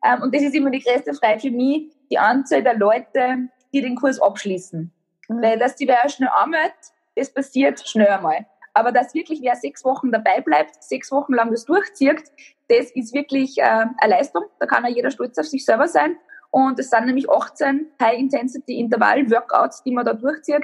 ähm, 0.04 0.22
und 0.22 0.36
das 0.36 0.44
ist 0.44 0.56
immer 0.56 0.70
die 0.70 0.82
größte 0.82 1.14
Freude 1.14 1.40
für 1.40 1.52
mich, 1.52 1.92
die 2.12 2.20
Anzahl 2.20 2.62
der 2.62 2.78
Leute, 2.78 3.50
die 3.74 3.82
den 3.82 3.96
Kurs 3.96 4.22
abschließen. 4.22 4.92
Mhm. 5.38 5.42
Weil, 5.42 5.60
dass 5.60 5.76
die 5.76 5.88
wer 5.88 6.08
schnell 6.10 6.30
anmeldet, 6.30 6.74
das 7.16 7.34
passiert 7.34 7.88
schnell 7.88 8.08
einmal. 8.08 8.46
Aber 8.74 8.92
dass 8.92 9.14
wirklich 9.14 9.42
wer 9.42 9.56
sechs 9.56 9.86
Wochen 9.86 10.12
dabei 10.12 10.42
bleibt, 10.42 10.84
sechs 10.84 11.12
Wochen 11.12 11.34
lang 11.34 11.52
das 11.52 11.66
durchzieht, 11.66 12.24
das 12.70 12.92
ist 12.92 13.14
wirklich 13.14 13.58
äh, 13.60 13.64
eine 13.64 13.92
Leistung. 14.08 14.46
Da 14.60 14.66
kann 14.66 14.86
auch 14.86 14.90
jeder 14.90 15.12
stolz 15.12 15.38
auf 15.38 15.46
sich 15.46 15.64
selber 15.64 15.88
sein. 15.88 16.18
Und 16.50 16.80
es 16.80 16.90
sind 16.90 17.06
nämlich 17.06 17.30
18 17.30 17.92
High-Intensity-Intervall-Workouts, 18.02 19.84
die 19.84 19.92
man 19.92 20.06
da 20.06 20.14
durchzieht. 20.14 20.64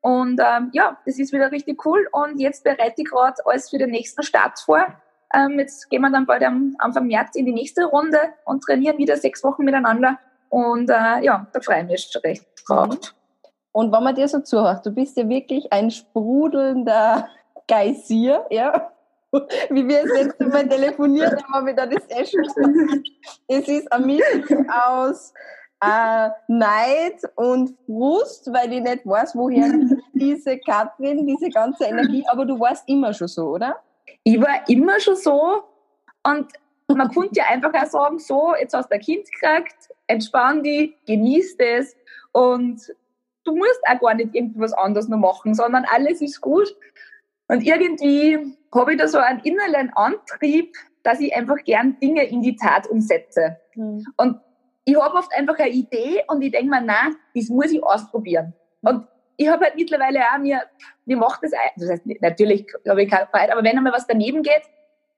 Und 0.00 0.40
ähm, 0.40 0.70
ja, 0.72 0.98
das 1.04 1.18
ist 1.18 1.32
wieder 1.32 1.50
richtig 1.50 1.84
cool. 1.84 2.08
Und 2.12 2.38
jetzt 2.38 2.64
bereite 2.64 2.94
ich 2.98 3.10
gerade 3.10 3.34
alles 3.44 3.70
für 3.70 3.78
den 3.78 3.90
nächsten 3.90 4.22
Start 4.22 4.58
vor. 4.58 4.86
Ähm, 5.34 5.58
jetzt 5.58 5.90
gehen 5.90 6.02
wir 6.02 6.10
dann 6.10 6.26
bald 6.26 6.42
am 6.44 6.74
Anfang 6.78 7.06
März 7.06 7.36
in 7.36 7.46
die 7.46 7.52
nächste 7.52 7.84
Runde 7.84 8.18
und 8.44 8.62
trainieren 8.62 8.98
wieder 8.98 9.16
sechs 9.16 9.42
Wochen 9.42 9.64
miteinander. 9.64 10.18
Und 10.48 10.88
äh, 10.90 11.24
ja, 11.24 11.46
da 11.52 11.60
freue 11.60 11.82
ich 11.82 11.86
mich 11.86 12.08
schon 12.10 12.22
recht 12.22 12.46
drauf. 12.66 13.14
Und 13.76 13.92
wenn 13.92 14.04
man 14.04 14.14
dir 14.14 14.26
so 14.26 14.40
zuhört, 14.40 14.86
du 14.86 14.90
bist 14.90 15.18
ja 15.18 15.28
wirklich 15.28 15.70
ein 15.70 15.90
sprudelnder 15.90 17.28
Geysir, 17.68 18.46
ja. 18.48 18.90
Wie 19.68 19.86
wir 19.86 20.02
das 20.02 20.12
letzte 20.12 20.46
Mal 20.46 20.66
telefoniert 20.66 21.42
haben, 21.42 21.52
habe 21.52 21.70
ich 21.70 21.76
da 21.76 21.84
das 21.84 22.08
gesagt. 22.08 23.06
Es 23.46 23.68
ist 23.68 23.92
ein 23.92 24.06
Mix 24.06 24.24
aus 24.88 25.34
äh, 25.82 26.30
Neid 26.48 27.20
und 27.34 27.74
Frust, 27.84 28.50
weil 28.50 28.72
ich 28.72 28.80
nicht 28.80 29.04
weiß, 29.04 29.36
woher 29.36 29.70
diese 30.14 30.56
Katrin, 30.56 31.26
diese 31.26 31.50
ganze 31.50 31.84
Energie, 31.84 32.24
aber 32.28 32.46
du 32.46 32.58
warst 32.58 32.88
immer 32.88 33.12
schon 33.12 33.28
so, 33.28 33.48
oder? 33.48 33.76
Ich 34.24 34.40
war 34.40 34.66
immer 34.68 34.98
schon 35.00 35.16
so 35.16 35.64
und 36.24 36.46
man 36.88 37.12
konnte 37.12 37.34
ja 37.34 37.44
einfach 37.50 37.74
auch 37.74 37.90
sagen, 37.90 38.18
so, 38.20 38.54
jetzt 38.58 38.72
hast 38.72 38.88
du 38.88 38.94
ein 38.94 39.02
Kind 39.02 39.26
gekriegt, 39.30 39.90
entspann 40.06 40.62
dich, 40.62 40.94
genieß 41.04 41.56
es 41.58 41.94
und 42.32 42.80
du 43.46 43.56
musst 43.56 43.80
auch 43.86 44.00
gar 44.00 44.14
nicht 44.14 44.34
irgendwas 44.34 44.72
anderes 44.72 45.08
noch 45.08 45.18
machen, 45.18 45.54
sondern 45.54 45.84
alles 45.84 46.20
ist 46.20 46.40
gut. 46.40 46.74
Und 47.48 47.62
irgendwie 47.62 48.56
habe 48.74 48.92
ich 48.92 48.98
da 48.98 49.08
so 49.08 49.18
einen 49.18 49.40
inneren 49.40 49.90
Antrieb, 49.94 50.74
dass 51.02 51.20
ich 51.20 51.34
einfach 51.34 51.58
gern 51.64 51.98
Dinge 52.00 52.24
in 52.24 52.42
die 52.42 52.56
Tat 52.56 52.88
umsetze. 52.88 53.56
Mhm. 53.74 54.04
Und 54.16 54.40
ich 54.84 55.00
habe 55.00 55.14
oft 55.14 55.32
einfach 55.36 55.58
eine 55.58 55.70
Idee 55.70 56.22
und 56.28 56.42
ich 56.42 56.52
denke 56.52 56.70
mir, 56.70 56.80
nein, 56.80 57.16
das 57.34 57.48
muss 57.48 57.70
ich 57.70 57.82
ausprobieren. 57.82 58.54
Und 58.82 59.06
ich 59.36 59.48
habe 59.48 59.64
halt 59.64 59.76
mittlerweile 59.76 60.20
auch 60.20 60.38
mir, 60.38 60.62
mir 61.04 61.16
macht 61.16 61.42
das, 61.42 61.52
das 61.76 61.90
heißt, 61.90 62.06
natürlich 62.20 62.66
habe 62.88 63.02
ich 63.02 63.10
keine 63.10 63.26
Freude, 63.26 63.52
aber 63.52 63.62
wenn 63.62 63.76
einmal 63.76 63.92
was 63.92 64.06
daneben 64.06 64.42
geht, 64.42 64.62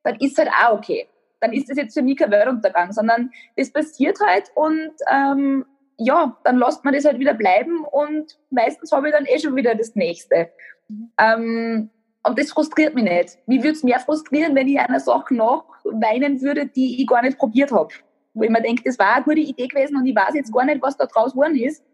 dann 0.02 0.16
ist 0.16 0.32
es 0.32 0.38
halt 0.38 0.50
auch 0.50 0.78
okay. 0.78 1.08
Dann 1.40 1.52
ist 1.52 1.70
das 1.70 1.76
jetzt 1.76 1.94
für 1.94 2.02
mich 2.02 2.16
kein 2.16 2.30
Weltuntergang, 2.30 2.92
sondern 2.92 3.30
das 3.56 3.70
passiert 3.70 4.18
halt 4.20 4.50
und 4.54 4.92
ähm, 5.10 5.64
ja, 5.98 6.36
dann 6.44 6.58
lässt 6.58 6.84
man 6.84 6.94
das 6.94 7.04
halt 7.04 7.18
wieder 7.18 7.34
bleiben 7.34 7.84
und 7.84 8.38
meistens 8.50 8.92
habe 8.92 9.08
ich 9.08 9.14
dann 9.14 9.26
eh 9.26 9.38
schon 9.38 9.56
wieder 9.56 9.74
das 9.74 9.94
Nächste. 9.96 10.50
Mhm. 10.88 11.10
Ähm, 11.18 11.90
und 12.22 12.38
das 12.38 12.50
frustriert 12.50 12.94
mich 12.94 13.04
nicht. 13.04 13.38
Mich 13.46 13.62
würde 13.62 13.72
es 13.72 13.82
mehr 13.82 13.98
frustrieren, 14.00 14.54
wenn 14.54 14.68
ich 14.68 14.78
einer 14.78 15.00
Sache 15.00 15.34
nachweinen 15.34 16.40
würde, 16.40 16.66
die 16.66 17.00
ich 17.00 17.06
gar 17.06 17.22
nicht 17.22 17.38
probiert 17.38 17.72
habe. 17.72 17.92
Wo 18.34 18.42
ich 18.42 18.50
mir 18.50 18.62
denke, 18.62 18.82
das 18.84 18.98
war 18.98 19.14
eine 19.14 19.24
gute 19.24 19.40
Idee 19.40 19.66
gewesen 19.66 19.96
und 19.96 20.06
ich 20.06 20.14
weiß 20.14 20.34
jetzt 20.34 20.52
gar 20.52 20.64
nicht, 20.64 20.80
was 20.82 20.96
da 20.96 21.06
draus 21.06 21.32
geworden 21.32 21.56
ist. 21.56 21.84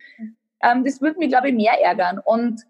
Ähm, 0.62 0.84
das 0.84 1.00
würde 1.00 1.18
mich, 1.18 1.28
glaube 1.28 1.48
ich, 1.48 1.54
mehr 1.54 1.80
ärgern. 1.80 2.20
Und 2.24 2.62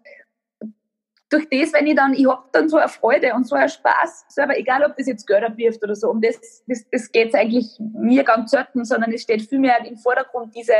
durch 1.29 1.49
das, 1.49 1.73
wenn 1.73 1.87
ich 1.87 1.95
dann, 1.95 2.13
ich 2.13 2.27
habe 2.27 2.43
dann 2.51 2.69
so 2.69 2.77
eine 2.77 2.87
Freude 2.87 3.33
und 3.33 3.45
so 3.45 3.55
einen 3.55 3.67
Spaß, 3.67 4.25
selber, 4.29 4.57
egal 4.57 4.83
ob 4.83 4.95
das 4.95 5.07
jetzt 5.07 5.25
Geld 5.25 5.43
abwirft 5.43 5.83
oder 5.83 5.95
so, 5.95 6.09
um 6.09 6.21
das, 6.21 6.63
das, 6.67 6.85
das 6.91 7.11
geht 7.11 7.33
eigentlich 7.35 7.77
mir 7.79 8.23
ganz 8.23 8.51
selten, 8.51 8.85
sondern 8.85 9.11
es 9.11 9.23
steht 9.23 9.41
vielmehr 9.41 9.83
im 9.85 9.97
Vordergrund 9.97 10.55
diese, 10.55 10.73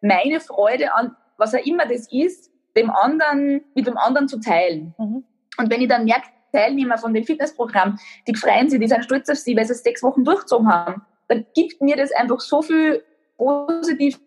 meine 0.00 0.40
Freude 0.40 0.94
an, 0.94 1.16
was 1.36 1.54
auch 1.54 1.64
immer 1.64 1.86
das 1.86 2.10
ist, 2.12 2.50
dem 2.76 2.90
anderen, 2.90 3.62
mit 3.74 3.86
dem 3.86 3.96
anderen 3.96 4.28
zu 4.28 4.40
teilen. 4.40 4.94
Mhm. 4.98 5.24
Und 5.58 5.70
wenn 5.70 5.80
ich 5.80 5.88
dann 5.88 6.04
merke, 6.04 6.28
Teilnehmer 6.52 6.98
von 6.98 7.14
dem 7.14 7.24
Fitnessprogramm, 7.24 7.98
die 8.26 8.34
freuen 8.34 8.68
sich, 8.68 8.80
die 8.80 8.88
sind 8.88 9.04
stolz 9.04 9.28
auf 9.28 9.38
sie, 9.38 9.56
weil 9.56 9.66
sie 9.66 9.72
es 9.72 9.82
sechs 9.82 10.02
Wochen 10.02 10.24
durchgezogen 10.24 10.68
haben, 10.68 11.02
dann 11.28 11.46
gibt 11.54 11.80
mir 11.80 11.96
das 11.96 12.10
einfach 12.12 12.40
so 12.40 12.60
viel 12.60 13.04
positive 13.36 14.18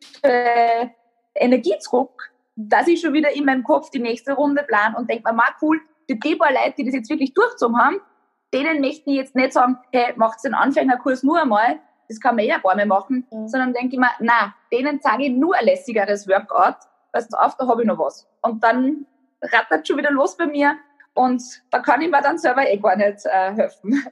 Energie 1.36 1.78
zurück, 1.80 2.32
dass 2.56 2.88
ich 2.88 3.02
schon 3.02 3.14
wieder 3.14 3.36
in 3.36 3.46
meinem 3.46 3.64
Kopf 3.64 3.90
die 3.90 4.00
nächste 4.00 4.34
Runde 4.34 4.64
plan 4.64 4.96
und 4.96 5.10
denke 5.10 5.30
mir, 5.30 5.34
mal 5.36 5.52
cool, 5.62 5.82
die, 6.10 6.20
die 6.20 6.36
paar 6.36 6.52
Leute, 6.52 6.76
die 6.78 6.86
das 6.86 6.94
jetzt 6.94 7.10
wirklich 7.10 7.34
durchgezogen 7.34 7.78
haben, 7.78 7.98
denen 8.54 8.82
möchte 8.82 9.10
ich 9.10 9.18
jetzt 9.18 9.36
nicht 9.36 9.54
sagen, 9.54 9.78
hey, 9.92 10.14
macht 10.16 10.44
den 10.44 10.54
Anfängerkurs 10.54 11.24
nur 11.24 11.42
einmal, 11.42 11.80
das 12.08 12.20
kann 12.20 12.36
man 12.36 12.46
eh 12.46 12.52
ein 12.52 12.62
paar 12.62 12.76
Mal 12.76 12.86
machen, 12.86 13.26
mhm. 13.32 13.48
sondern 13.48 13.74
denke 13.74 13.96
ich 13.96 14.00
mir, 14.00 14.12
na, 14.20 14.54
denen 14.72 15.02
zeige 15.02 15.26
ich 15.26 15.32
nur 15.32 15.56
ein 15.56 15.66
lässigeres 15.66 16.28
Workout, 16.28 16.76
weißt 17.12 17.34
du, 17.34 17.38
auf, 17.38 17.56
da 17.58 17.68
habe 17.68 17.82
ich 17.82 17.88
noch 17.88 18.00
was. 18.00 18.28
Und 18.42 18.64
dann 18.64 19.06
rattert 19.42 19.88
schon 19.88 19.98
wieder 19.98 20.12
los 20.12 20.38
bei 20.38 20.46
mir 20.46 20.76
und 21.14 21.42
da 21.72 21.80
kann 21.80 22.02
ich 22.02 22.10
mir 22.10 22.22
dann 22.22 22.38
selber 22.38 22.68
eh 22.68 22.78
gar 22.78 22.96
nicht 22.96 23.26
äh, 23.26 23.54
helfen. 23.54 24.04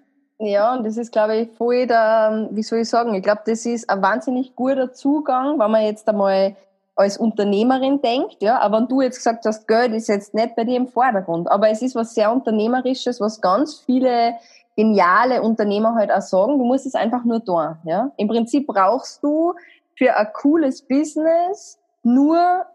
Ja, 0.44 0.74
und 0.74 0.84
das 0.84 0.98
ist, 0.98 1.12
glaube 1.12 1.36
ich, 1.36 1.52
voll 1.52 1.86
der, 1.86 2.50
wie 2.50 2.64
soll 2.64 2.80
ich 2.80 2.90
sagen, 2.90 3.14
ich 3.14 3.22
glaube, 3.22 3.44
das 3.46 3.64
ist 3.68 3.88
ein 3.88 4.02
wahnsinnig 4.02 4.56
guter 4.56 4.92
Zugang, 4.92 5.60
wenn 5.60 5.70
man 5.70 5.84
jetzt 5.84 6.10
einmal 6.10 6.56
als 6.96 7.18
Unternehmerin 7.18 8.02
denkt, 8.02 8.38
ja, 8.42 8.60
aber 8.60 8.80
wenn 8.80 8.88
du 8.88 9.02
jetzt 9.02 9.18
gesagt 9.18 9.46
hast, 9.46 9.68
Geld 9.68 9.94
ist 9.94 10.08
jetzt 10.08 10.34
nicht 10.34 10.56
bei 10.56 10.64
dir 10.64 10.78
im 10.78 10.88
Vordergrund, 10.88 11.50
aber 11.50 11.70
es 11.70 11.84
ist 11.84 11.96
was 11.96 12.16
sehr 12.16 12.32
Unternehmerisches, 12.32 13.22
was 13.22 13.40
ganz 13.40 13.80
viele 13.86 14.34
geniale 14.82 15.44
Unternehmer 15.44 15.94
halt 15.94 16.12
auch 16.12 16.22
sagen, 16.22 16.58
du 16.58 16.66
musst 16.66 16.88
es 16.88 16.96
einfach 16.96 17.24
nur 17.24 17.44
tun, 17.44 17.76
ja. 17.84 18.12
Im 18.18 18.28
Prinzip 18.28 18.66
brauchst 18.66 19.24
du 19.24 19.54
für 19.96 20.16
ein 20.16 20.28
cooles 20.34 20.82
Business 20.82 21.78
nur 22.02 22.66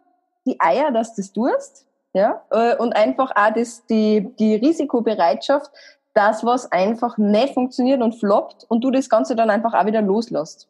die 0.47 0.61
Eier, 0.61 0.93
dass 0.93 1.15
du 1.15 1.23
das 1.23 1.33
tust, 1.33 1.87
ja, 2.13 2.43
äh, 2.51 2.77
und 2.77 2.95
einfach 2.95 3.33
auch 3.35 3.53
das, 3.55 3.85
die, 3.87 4.33
die 4.39 4.55
Risikobereitschaft, 4.55 5.71
dass 6.15 6.45
was 6.45 6.71
einfach 6.71 7.19
nicht 7.19 7.55
funktioniert 7.55 8.01
und 8.01 8.15
floppt 8.15 8.65
und 8.69 8.85
du 8.85 8.91
das 8.91 9.09
Ganze 9.11 9.35
dann 9.35 9.51
einfach 9.51 9.75
auch 9.75 9.87
wieder 9.87 10.01
loslässt. 10.01 10.69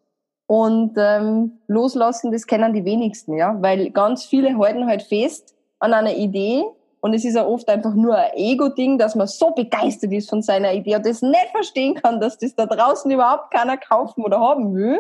Und 0.49 0.95
ähm, 0.97 1.59
loslassen, 1.67 2.33
das 2.33 2.47
kennen 2.47 2.73
die 2.73 2.85
wenigsten, 2.85 3.37
ja, 3.37 3.57
weil 3.61 3.91
ganz 3.91 4.25
viele 4.25 4.57
halten 4.59 4.87
halt 4.87 5.03
fest 5.03 5.55
an 5.81 5.93
einer 5.93 6.15
Idee 6.15 6.65
und 7.07 7.15
es 7.15 7.25
ist 7.25 7.37
ja 7.37 7.47
oft 7.47 7.69
einfach 7.69 7.95
nur 7.95 8.17
ein 8.17 8.33
Ego-Ding, 8.35 8.99
dass 8.99 9.15
man 9.15 9.29
so 9.29 9.53
begeistert 9.53 10.13
ist 10.13 10.29
von 10.29 10.43
seiner 10.43 10.73
Idee 10.73 10.97
und 10.97 11.07
das 11.07 11.23
nicht 11.23 11.51
verstehen 11.53 11.95
kann, 11.95 12.19
dass 12.21 12.37
das 12.37 12.57
da 12.57 12.67
draußen 12.67 13.09
überhaupt 13.09 13.55
keiner 13.55 13.77
kaufen 13.77 14.25
oder 14.25 14.41
haben 14.41 14.75
will. 14.75 14.99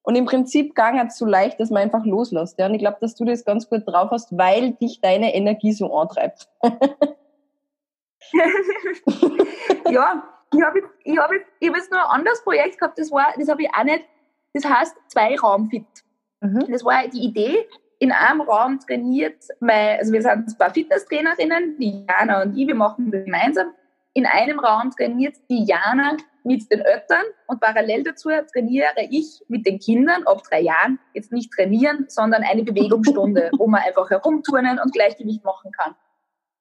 Und 0.00 0.14
im 0.14 0.24
Prinzip 0.24 0.74
gang 0.74 0.98
es 1.06 1.18
so 1.18 1.26
leicht, 1.26 1.60
dass 1.60 1.68
man 1.68 1.82
einfach 1.82 2.06
loslässt. 2.06 2.58
Ja? 2.58 2.64
Und 2.64 2.72
ich 2.72 2.80
glaube, 2.80 2.96
dass 3.02 3.14
du 3.14 3.26
das 3.26 3.44
ganz 3.44 3.68
gut 3.68 3.82
drauf 3.86 4.08
hast, 4.10 4.38
weil 4.38 4.72
dich 4.72 5.02
deine 5.02 5.34
Energie 5.34 5.72
so 5.72 5.94
antreibt. 5.94 6.48
ja, 9.90 10.22
ich 10.54 10.62
habe 10.62 10.80
ich 11.04 11.18
hab, 11.18 11.30
ich 11.60 11.68
hab 11.68 11.76
jetzt 11.76 11.92
noch 11.92 12.08
ein 12.08 12.20
anderes 12.20 12.42
Projekt 12.42 12.78
gehabt, 12.78 12.98
das 12.98 13.12
war, 13.12 13.34
das 13.38 13.50
habe 13.50 13.64
ich 13.64 13.68
auch 13.78 13.84
nicht, 13.84 14.02
das 14.54 14.64
heißt 14.64 14.96
zwei 15.08 15.36
Raumfit. 15.36 15.84
Mhm. 16.40 16.64
Das 16.70 16.82
war 16.86 17.06
die 17.06 17.20
Idee, 17.20 17.68
in 17.98 18.12
einem 18.12 18.40
Raum 18.42 18.78
trainiert, 18.80 19.42
mein, 19.60 19.98
also 19.98 20.12
wir 20.12 20.22
sind 20.22 20.50
zwei 20.50 20.70
Fitnesstrainerinnen, 20.70 21.78
die 21.78 22.06
Jana 22.08 22.42
und 22.42 22.56
ich, 22.56 22.66
wir 22.66 22.74
machen 22.74 23.10
das 23.10 23.24
gemeinsam. 23.24 23.72
In 24.14 24.26
einem 24.26 24.58
Raum 24.58 24.90
trainiert 24.90 25.36
die 25.50 25.64
Jana 25.64 26.16
mit 26.44 26.70
den 26.70 26.80
Eltern 26.80 27.24
und 27.46 27.60
parallel 27.60 28.04
dazu 28.04 28.30
trainiere 28.52 28.86
ich 29.10 29.42
mit 29.48 29.66
den 29.66 29.78
Kindern 29.78 30.24
ab 30.26 30.42
drei 30.48 30.60
Jahren, 30.62 30.98
jetzt 31.12 31.32
nicht 31.32 31.52
trainieren, 31.52 32.06
sondern 32.08 32.42
eine 32.42 32.62
Bewegungsstunde, 32.62 33.50
wo 33.58 33.66
man 33.66 33.82
einfach 33.82 34.10
herumturnen 34.10 34.78
und 34.80 34.92
Gleichgewicht 34.92 35.44
machen 35.44 35.72
kann. 35.72 35.94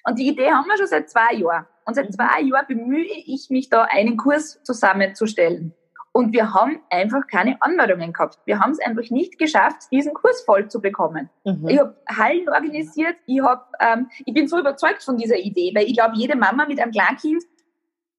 Und 0.05 0.19
die 0.19 0.27
Idee 0.27 0.51
haben 0.51 0.67
wir 0.67 0.77
schon 0.77 0.87
seit 0.87 1.09
zwei 1.09 1.33
Jahren. 1.33 1.65
Und 1.85 1.95
seit 1.95 2.11
zwei 2.13 2.41
Jahren 2.41 2.65
bemühe 2.67 3.05
ich 3.05 3.49
mich 3.49 3.69
da, 3.69 3.83
einen 3.83 4.17
Kurs 4.17 4.61
zusammenzustellen. 4.63 5.73
Und 6.17 6.33
wir 6.33 6.51
haben 6.51 6.81
einfach 6.89 7.27
keine 7.27 7.61
Anmeldungen 7.61 8.11
gehabt. 8.11 8.39
Wir 8.45 8.57
haben 8.57 8.71
es 8.71 8.79
einfach 8.79 9.07
nicht 9.11 9.37
geschafft, 9.37 9.83
diesen 9.91 10.15
Kurs 10.15 10.41
voll 10.47 10.67
zu 10.67 10.81
bekommen. 10.81 11.29
Mhm. 11.45 11.67
Ich 11.67 11.77
habe 11.77 11.95
Hallen 12.09 12.49
organisiert. 12.49 13.17
Ich, 13.27 13.39
hab, 13.39 13.71
ähm, 13.79 14.09
ich 14.25 14.33
bin 14.33 14.47
so 14.47 14.57
überzeugt 14.57 15.03
von 15.03 15.17
dieser 15.17 15.37
Idee, 15.37 15.73
weil 15.75 15.85
ich 15.85 15.93
glaube, 15.93 16.15
jede 16.15 16.35
Mama 16.35 16.65
mit 16.65 16.79
einem 16.79 16.91
Kleinkind 16.91 17.43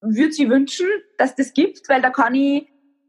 würde 0.00 0.30
sich 0.30 0.48
wünschen, 0.48 0.86
dass 1.16 1.34
das 1.34 1.52
gibt, 1.52 1.88
weil 1.88 2.00
da 2.00 2.10
kann 2.10 2.36
ich 2.36 2.68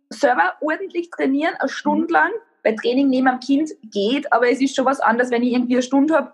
selber 0.10 0.56
ordentlich 0.60 1.12
trainieren, 1.12 1.54
eine 1.60 1.70
Stunde 1.70 2.06
mhm. 2.06 2.10
lang, 2.10 2.32
weil 2.64 2.76
Training 2.76 3.10
neben 3.10 3.28
einem 3.28 3.42
Kind 3.42 3.70
geht, 3.92 4.34
aber 4.34 4.50
es 4.50 4.60
ist 4.60 4.76
schon 4.76 4.86
was 4.86 5.02
anderes, 5.02 5.30
wenn 5.30 5.44
ich 5.44 5.54
irgendwie 5.54 5.76
eine 5.76 5.84
Stunde 5.84 6.16
habe, 6.16 6.34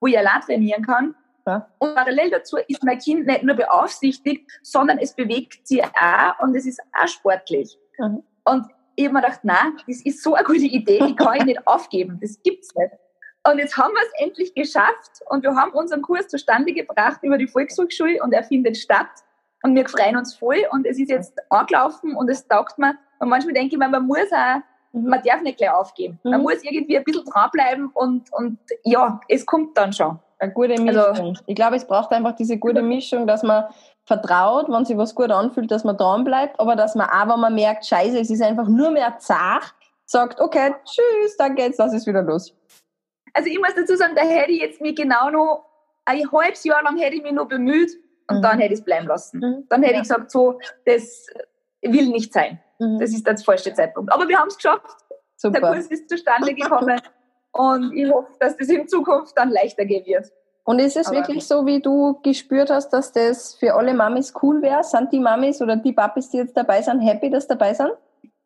wo 0.00 0.08
ich 0.08 0.18
allein 0.18 0.40
trainieren 0.40 0.84
kann. 0.84 1.14
Ja. 1.46 1.68
Und 1.78 1.94
parallel 1.94 2.30
dazu 2.30 2.56
ist 2.66 2.82
mein 2.82 2.98
Kind 2.98 3.26
nicht 3.28 3.44
nur 3.44 3.54
beaufsichtigt, 3.54 4.50
sondern 4.60 4.98
es 4.98 5.14
bewegt 5.14 5.68
sich 5.68 5.84
auch 5.84 6.40
und 6.40 6.56
es 6.56 6.66
ist 6.66 6.80
auch 6.92 7.06
sportlich. 7.06 7.78
Mhm. 8.02 8.22
Und 8.44 8.66
ich 8.96 9.04
habe 9.04 9.14
mir 9.14 9.22
gedacht, 9.22 9.40
nein, 9.42 9.78
das 9.86 10.04
ist 10.04 10.22
so 10.22 10.34
eine 10.34 10.44
gute 10.44 10.66
Idee, 10.66 10.98
die 11.06 11.16
kann 11.16 11.36
ich 11.36 11.44
nicht 11.44 11.66
aufgeben, 11.66 12.18
das 12.20 12.42
gibt's 12.42 12.74
nicht. 12.74 12.92
Und 13.48 13.58
jetzt 13.58 13.76
haben 13.76 13.92
wir 13.92 14.02
es 14.02 14.24
endlich 14.24 14.54
geschafft 14.54 15.20
und 15.28 15.42
wir 15.42 15.54
haben 15.56 15.72
unseren 15.72 16.02
Kurs 16.02 16.28
zustande 16.28 16.72
gebracht 16.72 17.20
über 17.22 17.38
die 17.38 17.48
Volkshochschule 17.48 18.22
und 18.22 18.32
er 18.32 18.44
findet 18.44 18.76
statt. 18.76 19.08
Und 19.64 19.74
wir 19.74 19.88
freuen 19.88 20.16
uns 20.16 20.34
voll 20.34 20.64
und 20.70 20.86
es 20.86 20.98
ist 20.98 21.10
jetzt 21.10 21.38
angelaufen 21.50 22.14
und 22.14 22.28
es 22.28 22.46
taugt 22.46 22.78
mir. 22.78 22.94
Und 23.18 23.28
manchmal 23.28 23.54
denke 23.54 23.74
ich 23.74 23.78
mir, 23.78 23.88
man 23.88 24.06
muss 24.06 24.30
auch, 24.32 24.56
mhm. 24.92 25.08
man 25.08 25.22
darf 25.22 25.42
nicht 25.42 25.58
gleich 25.58 25.72
aufgeben. 25.72 26.20
Mhm. 26.22 26.30
Man 26.30 26.42
muss 26.42 26.62
irgendwie 26.62 26.96
ein 26.96 27.04
bisschen 27.04 27.24
dranbleiben 27.24 27.88
und, 27.94 28.32
und 28.32 28.58
ja, 28.84 29.20
es 29.28 29.44
kommt 29.44 29.76
dann 29.76 29.92
schon. 29.92 30.18
Eine 30.38 30.52
gute 30.52 30.72
also 30.72 30.82
Mischung. 30.84 31.06
Also, 31.06 31.42
ich 31.46 31.54
glaube, 31.54 31.76
es 31.76 31.86
braucht 31.86 32.10
einfach 32.12 32.34
diese 32.34 32.58
gute 32.58 32.82
Mischung, 32.82 33.26
dass 33.28 33.44
man 33.44 33.64
vertraut, 34.04 34.68
wenn 34.68 34.84
sich 34.84 34.96
was 34.96 35.14
gut 35.14 35.30
anfühlt, 35.30 35.70
dass 35.70 35.84
man 35.84 35.96
dran 35.96 36.24
bleibt, 36.24 36.58
aber 36.58 36.76
dass 36.76 36.94
man 36.94 37.08
auch, 37.08 37.32
wenn 37.32 37.40
man 37.40 37.54
merkt, 37.54 37.86
scheiße, 37.86 38.18
es 38.18 38.30
ist 38.30 38.42
einfach 38.42 38.66
nur 38.66 38.90
mehr 38.90 39.18
zart, 39.18 39.74
sagt, 40.04 40.40
okay, 40.40 40.74
tschüss, 40.84 41.36
dann 41.36 41.54
geht's, 41.54 41.76
das 41.76 41.94
ist 41.94 42.06
wieder 42.06 42.22
los. 42.22 42.54
Also 43.32 43.48
ich 43.48 43.58
muss 43.58 43.74
dazu 43.74 43.96
sagen, 43.96 44.14
da 44.14 44.22
hätte 44.22 44.52
ich 44.52 44.60
jetzt 44.60 44.80
mich 44.80 44.96
genau 44.96 45.30
noch 45.30 45.66
ein 46.04 46.30
halbes 46.32 46.64
Jahr 46.64 46.82
lang 46.82 46.98
hätte 46.98 47.16
ich 47.16 47.22
mich 47.22 47.32
noch 47.32 47.46
bemüht 47.46 47.92
und 48.28 48.38
mhm. 48.38 48.42
dann 48.42 48.58
hätte 48.58 48.74
ich 48.74 48.80
es 48.80 48.84
bleiben 48.84 49.06
lassen. 49.06 49.38
Mhm. 49.38 49.66
Dann 49.68 49.82
hätte 49.82 49.94
ja. 49.94 50.02
ich 50.02 50.08
gesagt, 50.08 50.30
so, 50.30 50.58
das 50.84 51.26
will 51.80 52.08
nicht 52.08 52.32
sein. 52.32 52.60
Mhm. 52.78 52.98
Das 52.98 53.10
ist 53.10 53.26
der 53.26 53.38
falsche 53.38 53.72
Zeitpunkt. 53.72 54.12
Aber 54.12 54.28
wir 54.28 54.38
haben 54.38 54.48
es 54.48 54.56
geschafft. 54.56 54.96
Super. 55.36 55.60
Der 55.60 55.70
Kurs 55.72 55.86
ist 55.86 56.08
zustande 56.08 56.54
gekommen 56.54 57.00
und 57.52 57.92
ich 57.92 58.10
hoffe, 58.10 58.32
dass 58.38 58.56
das 58.56 58.68
in 58.68 58.88
Zukunft 58.88 59.36
dann 59.36 59.50
leichter 59.50 59.84
gehen 59.84 60.06
wird. 60.06 60.30
Und 60.64 60.78
ist 60.78 60.96
es 60.96 61.08
Aber 61.08 61.16
wirklich 61.16 61.46
so, 61.46 61.66
wie 61.66 61.80
du 61.80 62.20
gespürt 62.22 62.70
hast, 62.70 62.90
dass 62.90 63.12
das 63.12 63.54
für 63.54 63.74
alle 63.74 63.94
Mamis 63.94 64.32
cool 64.42 64.62
wäre? 64.62 64.84
Sind 64.84 65.12
die 65.12 65.18
Mamis 65.18 65.60
oder 65.60 65.76
die 65.76 65.92
Papis, 65.92 66.30
die 66.30 66.36
jetzt 66.36 66.56
dabei 66.56 66.82
sind, 66.82 67.00
happy, 67.00 67.30
dass 67.30 67.48
dabei 67.48 67.74
sind? 67.74 67.90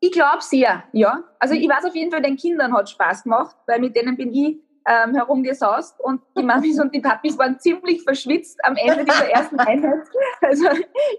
Ich 0.01 0.13
glaube 0.13 0.41
sehr, 0.41 0.85
ja. 0.93 1.25
Also 1.39 1.55
ich 1.55 1.69
weiß 1.69 1.85
auf 1.85 1.95
jeden 1.95 2.11
Fall, 2.11 2.23
den 2.23 2.37
Kindern 2.37 2.75
hat 2.75 2.89
Spaß 2.89 3.25
gemacht, 3.25 3.57
weil 3.67 3.81
mit 3.81 3.97
denen 3.97 4.17
bin 4.17 4.33
ich 4.33 4.59
ähm, 4.89 5.15
herumgesaust 5.15 6.01
und 6.01 6.23
die 6.39 6.43
Mamis 6.43 6.81
und 6.81 6.95
die 6.95 7.01
Papis 7.01 7.37
waren 7.39 7.59
ziemlich 7.59 8.03
verschwitzt 8.03 8.59
am 8.65 8.77
Ende 8.77 9.05
dieser 9.05 9.31
ersten 9.31 9.59
Einheit. 9.59 10.07
Also 10.41 10.69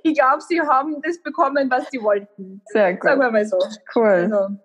ich 0.04 0.14
glaube, 0.16 0.42
sie 0.42 0.62
haben 0.62 1.02
das 1.02 1.22
bekommen, 1.22 1.70
was 1.70 1.90
sie 1.90 2.02
wollten. 2.02 2.62
Sehr 2.68 2.94
gut. 2.94 3.04
Sagen 3.04 3.20
wir 3.20 3.32
mal 3.32 3.46
so. 3.46 3.58
Cool. 3.94 4.32
Also, 4.32 4.58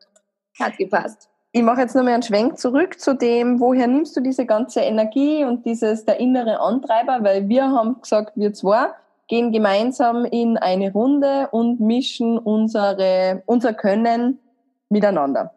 hat 0.60 0.76
gepasst 0.76 1.31
ich 1.52 1.62
mache 1.62 1.82
jetzt 1.82 1.94
nochmal 1.94 2.14
einen 2.14 2.22
Schwenk 2.22 2.58
zurück 2.58 2.98
zu 2.98 3.14
dem, 3.14 3.60
woher 3.60 3.86
nimmst 3.86 4.16
du 4.16 4.20
diese 4.20 4.46
ganze 4.46 4.80
Energie 4.80 5.44
und 5.44 5.66
dieses, 5.66 6.06
der 6.06 6.18
innere 6.18 6.60
Antreiber, 6.60 7.18
weil 7.22 7.48
wir 7.48 7.64
haben 7.64 8.00
gesagt, 8.00 8.32
wir 8.36 8.54
zwei 8.54 8.88
gehen 9.28 9.52
gemeinsam 9.52 10.24
in 10.24 10.56
eine 10.56 10.92
Runde 10.92 11.48
und 11.52 11.78
mischen 11.78 12.38
unsere, 12.38 13.42
unser 13.44 13.74
Können 13.74 14.38
miteinander. 14.88 15.52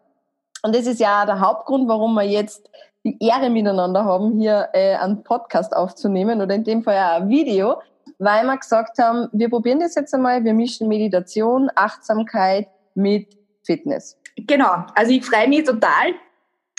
Und 0.62 0.74
das 0.74 0.86
ist 0.86 1.00
ja 1.00 1.24
der 1.24 1.40
Hauptgrund, 1.40 1.88
warum 1.88 2.14
wir 2.14 2.24
jetzt 2.24 2.68
die 3.04 3.16
Ehre 3.20 3.48
miteinander 3.48 4.04
haben, 4.04 4.38
hier 4.38 4.68
äh, 4.72 4.96
einen 4.96 5.22
Podcast 5.22 5.74
aufzunehmen 5.74 6.42
oder 6.42 6.54
in 6.54 6.64
dem 6.64 6.82
Fall 6.82 6.96
auch 6.96 7.22
ein 7.22 7.28
Video, 7.28 7.80
weil 8.18 8.44
wir 8.44 8.56
gesagt 8.58 8.98
haben, 8.98 9.28
wir 9.32 9.48
probieren 9.48 9.80
das 9.80 9.94
jetzt 9.94 10.12
einmal, 10.12 10.44
wir 10.44 10.52
mischen 10.52 10.88
Meditation, 10.88 11.70
Achtsamkeit 11.74 12.68
mit 12.94 13.36
Fitness. 13.62 14.18
Genau, 14.36 14.86
also 14.94 15.12
ich 15.12 15.24
freue 15.24 15.48
mich 15.48 15.64
total, 15.64 16.14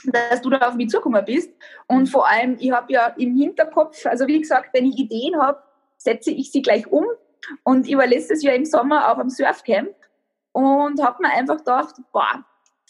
dass 0.06 0.42
du 0.42 0.50
da 0.50 0.60
auf 0.60 0.76
mich 0.76 0.90
zugekommen 0.90 1.26
bist. 1.26 1.52
Und 1.88 2.08
vor 2.08 2.28
allem, 2.28 2.58
ich 2.60 2.72
habe 2.72 2.94
ja 2.94 3.08
im 3.18 3.36
Hinterkopf, 3.36 4.06
also 4.06 4.28
wie 4.28 4.40
gesagt, 4.40 4.70
wenn 4.74 4.86
ich 4.86 4.98
Ideen 4.98 5.42
habe, 5.42 5.62
setze 5.98 6.32
ich 6.32 6.52
sie 6.52 6.62
gleich 6.62 6.88
um. 6.88 7.06
Und 7.64 7.88
ich 7.88 7.98
war 7.98 8.08
letztes 8.08 8.44
Jahr 8.44 8.56
im 8.56 8.66
Sommer 8.66 9.12
auch 9.12 9.18
am 9.18 9.30
Surfcamp 9.30 9.96
und 10.52 11.02
habe 11.02 11.22
mir 11.22 11.32
einfach 11.34 11.58
gedacht, 11.58 11.96
boah, 12.12 12.46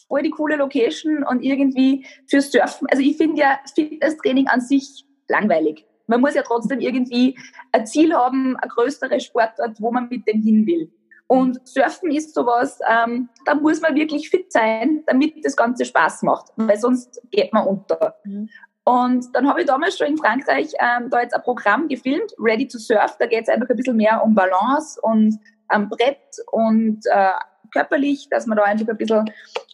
voll 0.07 0.21
die 0.21 0.29
coole 0.29 0.55
Location 0.55 1.23
und 1.23 1.43
irgendwie 1.43 2.05
fürs 2.27 2.51
Surfen. 2.51 2.87
Also 2.89 3.03
ich 3.03 3.17
finde 3.17 3.41
ja 3.41 3.59
Fitnesstraining 3.73 4.47
an 4.47 4.61
sich 4.61 5.05
langweilig. 5.27 5.85
Man 6.07 6.21
muss 6.21 6.35
ja 6.35 6.43
trotzdem 6.43 6.79
irgendwie 6.79 7.37
ein 7.73 7.85
Ziel 7.85 8.13
haben, 8.13 8.55
ein 8.57 8.69
größeres 8.69 9.25
Sportart, 9.25 9.81
wo 9.81 9.91
man 9.91 10.07
mit 10.09 10.25
dem 10.27 10.41
hin 10.41 10.65
will. 10.65 10.91
Und 11.27 11.67
Surfen 11.67 12.11
ist 12.11 12.33
sowas, 12.33 12.79
ähm, 12.89 13.29
da 13.45 13.53
muss 13.55 13.81
man 13.81 13.95
wirklich 13.95 14.29
fit 14.29 14.51
sein, 14.51 15.03
damit 15.07 15.43
das 15.43 15.57
Ganze 15.57 15.83
Spaß 15.83 16.23
macht, 16.23 16.53
weil 16.55 16.77
sonst 16.77 17.21
geht 17.31 17.51
man 17.51 17.67
unter. 17.67 18.15
Mhm. 18.23 18.49
Und 18.85 19.35
dann 19.35 19.49
habe 19.49 19.59
ich 19.59 19.67
damals 19.67 19.97
schon 19.97 20.07
in 20.07 20.17
Frankreich 20.17 20.71
ähm, 20.79 21.09
da 21.09 21.21
jetzt 21.21 21.35
ein 21.35 21.41
Programm 21.41 21.89
gefilmt, 21.89 22.33
Ready 22.39 22.65
to 22.69 22.77
Surf. 22.77 23.17
Da 23.19 23.25
geht 23.25 23.43
es 23.43 23.49
einfach 23.49 23.69
ein 23.69 23.75
bisschen 23.75 23.97
mehr 23.97 24.23
um 24.23 24.33
Balance 24.33 24.97
und 25.01 25.37
am 25.67 25.89
Brett 25.89 26.37
und 26.51 27.01
äh, 27.11 27.33
körperlich, 27.73 28.29
dass 28.29 28.45
man 28.45 28.57
da 28.57 28.63
einfach 28.63 28.87
ein 28.87 28.95
bisschen 28.95 29.29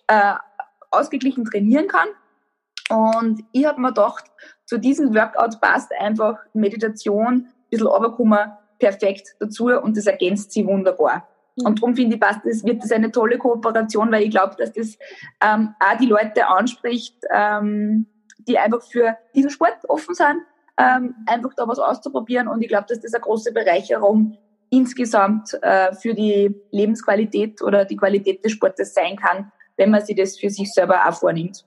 äh, 0.08 0.34
ausgeglichen 0.90 1.46
trainieren 1.46 1.88
kann. 1.88 2.08
Und 2.90 3.44
ich 3.52 3.66
habe 3.66 3.80
mir 3.80 3.90
gedacht, 3.90 4.26
zu 4.66 4.80
diesem 4.80 5.14
Workout 5.14 5.62
passt 5.62 5.92
einfach 6.00 6.40
Meditation, 6.54 7.34
ein 7.34 7.54
bisschen 7.70 7.88
runterkommen, 7.88 8.52
perfekt 8.80 9.36
dazu 9.40 9.68
und 9.68 9.96
das 9.96 10.08
ergänzt 10.08 10.52
sie 10.52 10.66
wunderbar. 10.66 11.28
Und 11.58 11.82
darum 11.82 11.96
finde 11.96 12.16
ich, 12.16 12.22
passt 12.22 12.42
das, 12.46 12.64
wird 12.64 12.84
das 12.84 12.92
eine 12.92 13.12
tolle 13.12 13.38
Kooperation, 13.38 14.12
weil 14.12 14.24
ich 14.24 14.32
glaube, 14.32 14.56
dass 14.58 14.74
das 14.74 14.98
ähm, 15.44 15.76
auch 15.80 15.98
die 15.98 16.08
Leute 16.08 16.48
anspricht, 16.48 17.16
ähm, 17.32 18.08
die 18.48 18.58
einfach 18.58 18.82
für 18.82 19.18
diesen 19.36 19.52
Sport 19.52 19.78
offen 19.88 20.16
sind, 20.16 20.38
ähm, 20.78 21.16
einfach 21.28 21.54
da 21.56 21.68
was 21.68 21.80
auszuprobieren. 21.80 22.48
Und 22.48 22.62
ich 22.62 22.70
glaube, 22.70 22.86
dass 22.90 23.00
das 23.00 23.14
eine 23.14 23.22
große 23.22 23.54
Bereicherung 23.54 24.38
insgesamt 24.70 25.54
äh, 25.62 25.94
für 25.94 26.16
die 26.16 26.56
Lebensqualität 26.72 27.62
oder 27.62 27.86
die 27.86 27.98
Qualität 27.98 28.44
des 28.44 28.54
Sportes 28.54 28.94
sein 28.94 29.16
kann, 29.16 29.52
wenn 29.78 29.92
man 29.92 30.04
sich 30.04 30.16
das 30.16 30.40
für 30.40 30.50
sich 30.50 30.72
selber 30.74 31.08
auch 31.08 31.14
vornimmt. 31.14 31.64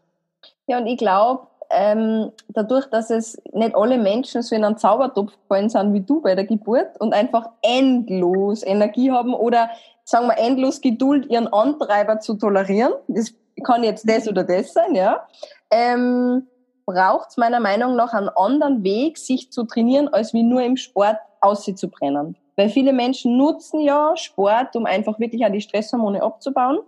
Ja, 0.67 0.79
und 0.79 0.87
ich 0.87 0.99
glaube, 0.99 1.47
ähm, 1.71 2.33
dadurch, 2.49 2.87
dass 2.87 3.11
es 3.11 3.41
nicht 3.53 3.75
alle 3.75 3.99
Menschen 3.99 4.43
so 4.43 4.55
in 4.55 4.65
einen 4.65 4.79
Zaubertopf 4.79 5.33
gefallen 5.43 5.69
sind 5.69 5.93
wie 5.93 6.01
du 6.01 6.21
bei 6.21 6.35
der 6.35 6.45
Geburt 6.45 7.01
und 7.01 7.15
einfach 7.15 7.51
endlos 7.63 8.63
Energie 8.63 9.11
haben 9.11 9.35
oder 9.35 9.71
sagen 10.05 10.29
wir 10.29 10.39
endlos 10.39 10.81
Geduld, 10.81 11.27
ihren 11.27 11.49
Antreiber 11.49 12.21
zu 12.21 12.35
tolerieren, 12.35 12.93
das 13.09 13.35
kann 13.65 13.83
jetzt 13.83 14.09
das 14.09 14.29
oder 14.29 14.45
das 14.45 14.73
sein, 14.73 14.95
ja, 14.95 15.27
ähm, 15.71 16.47
braucht 16.87 17.31
es 17.31 17.37
meiner 17.37 17.61
Meinung 17.61 17.97
nach 17.97 18.13
einen 18.13 18.29
anderen 18.29 18.85
Weg, 18.85 19.19
sich 19.19 19.51
zu 19.51 19.65
trainieren, 19.65 20.09
als 20.09 20.33
wie 20.33 20.45
nur 20.45 20.63
im 20.63 20.77
Sport 20.77 21.19
auszubrennen. 21.41 22.37
Weil 22.55 22.69
viele 22.71 22.93
Menschen 22.93 23.37
nutzen 23.37 23.81
ja 23.81 24.17
Sport, 24.17 24.77
um 24.77 24.87
einfach 24.87 25.19
wirklich 25.19 25.45
auch 25.45 25.51
die 25.51 25.61
Stresshormone 25.61 26.23
abzubauen, 26.23 26.79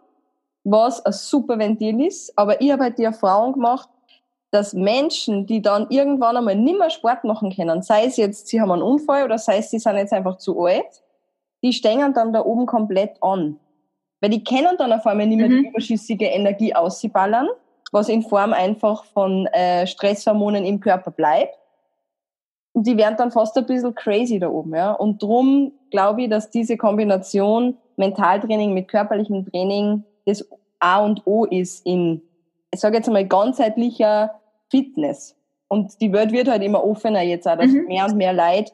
was 0.64 1.04
ein 1.04 1.12
super 1.12 1.58
Ventil 1.58 2.00
ist. 2.06 2.32
Aber 2.38 2.60
ich 2.60 2.70
habe 2.70 2.84
halt 2.84 2.98
die 2.98 3.04
Erfahrung 3.04 3.54
gemacht, 3.54 3.88
dass 4.50 4.72
Menschen, 4.72 5.46
die 5.46 5.60
dann 5.60 5.86
irgendwann 5.90 6.36
einmal 6.36 6.56
nimmer 6.56 6.90
Sport 6.90 7.24
machen 7.24 7.54
können, 7.54 7.82
sei 7.82 8.06
es 8.06 8.16
jetzt, 8.16 8.48
sie 8.48 8.60
haben 8.60 8.70
einen 8.70 8.82
Unfall 8.82 9.24
oder 9.24 9.38
sei 9.38 9.58
es, 9.58 9.70
sie 9.70 9.78
sind 9.78 9.96
jetzt 9.96 10.12
einfach 10.12 10.38
zu 10.38 10.64
alt, 10.64 11.02
die 11.62 11.72
stehen 11.72 12.14
dann 12.14 12.32
da 12.32 12.44
oben 12.44 12.66
komplett 12.66 13.22
an. 13.22 13.58
Weil 14.20 14.30
die 14.30 14.42
können 14.42 14.76
dann 14.78 14.92
auf 14.92 15.06
einmal 15.06 15.26
nicht 15.26 15.38
mehr 15.38 15.48
mhm. 15.48 15.62
die 15.62 15.68
überschüssige 15.68 16.26
Energie 16.26 16.74
auszuballern, 16.74 17.48
was 17.92 18.08
in 18.08 18.22
Form 18.22 18.52
einfach 18.52 19.04
von 19.04 19.46
äh, 19.46 19.86
Stresshormonen 19.86 20.64
im 20.64 20.80
Körper 20.80 21.10
bleibt. 21.10 21.54
Und 22.72 22.86
die 22.86 22.96
werden 22.96 23.16
dann 23.16 23.30
fast 23.30 23.56
ein 23.56 23.66
bisschen 23.66 23.94
crazy 23.94 24.38
da 24.38 24.48
oben. 24.48 24.74
Ja? 24.74 24.92
Und 24.92 25.22
drum 25.22 25.72
glaube 25.90 26.22
ich, 26.22 26.30
dass 26.30 26.50
diese 26.50 26.76
Kombination 26.76 27.76
Mentaltraining 27.96 28.72
mit 28.72 28.88
körperlichem 28.88 29.50
Training 29.50 30.04
das 30.26 30.48
A 30.78 31.04
und 31.04 31.26
O 31.26 31.44
ist 31.44 31.84
in 31.84 32.22
ich 32.72 32.80
sage 32.80 32.96
jetzt 32.96 33.08
einmal, 33.08 33.26
ganzheitlicher 33.26 34.37
Fitness. 34.70 35.36
Und 35.68 36.00
die 36.00 36.12
Welt 36.12 36.32
wird 36.32 36.48
halt 36.48 36.62
immer 36.62 36.82
offener 36.84 37.22
jetzt 37.22 37.46
auch, 37.46 37.56
dass 37.56 37.70
mhm. 37.70 37.86
mehr 37.86 38.06
und 38.06 38.16
mehr 38.16 38.32
Leute 38.32 38.72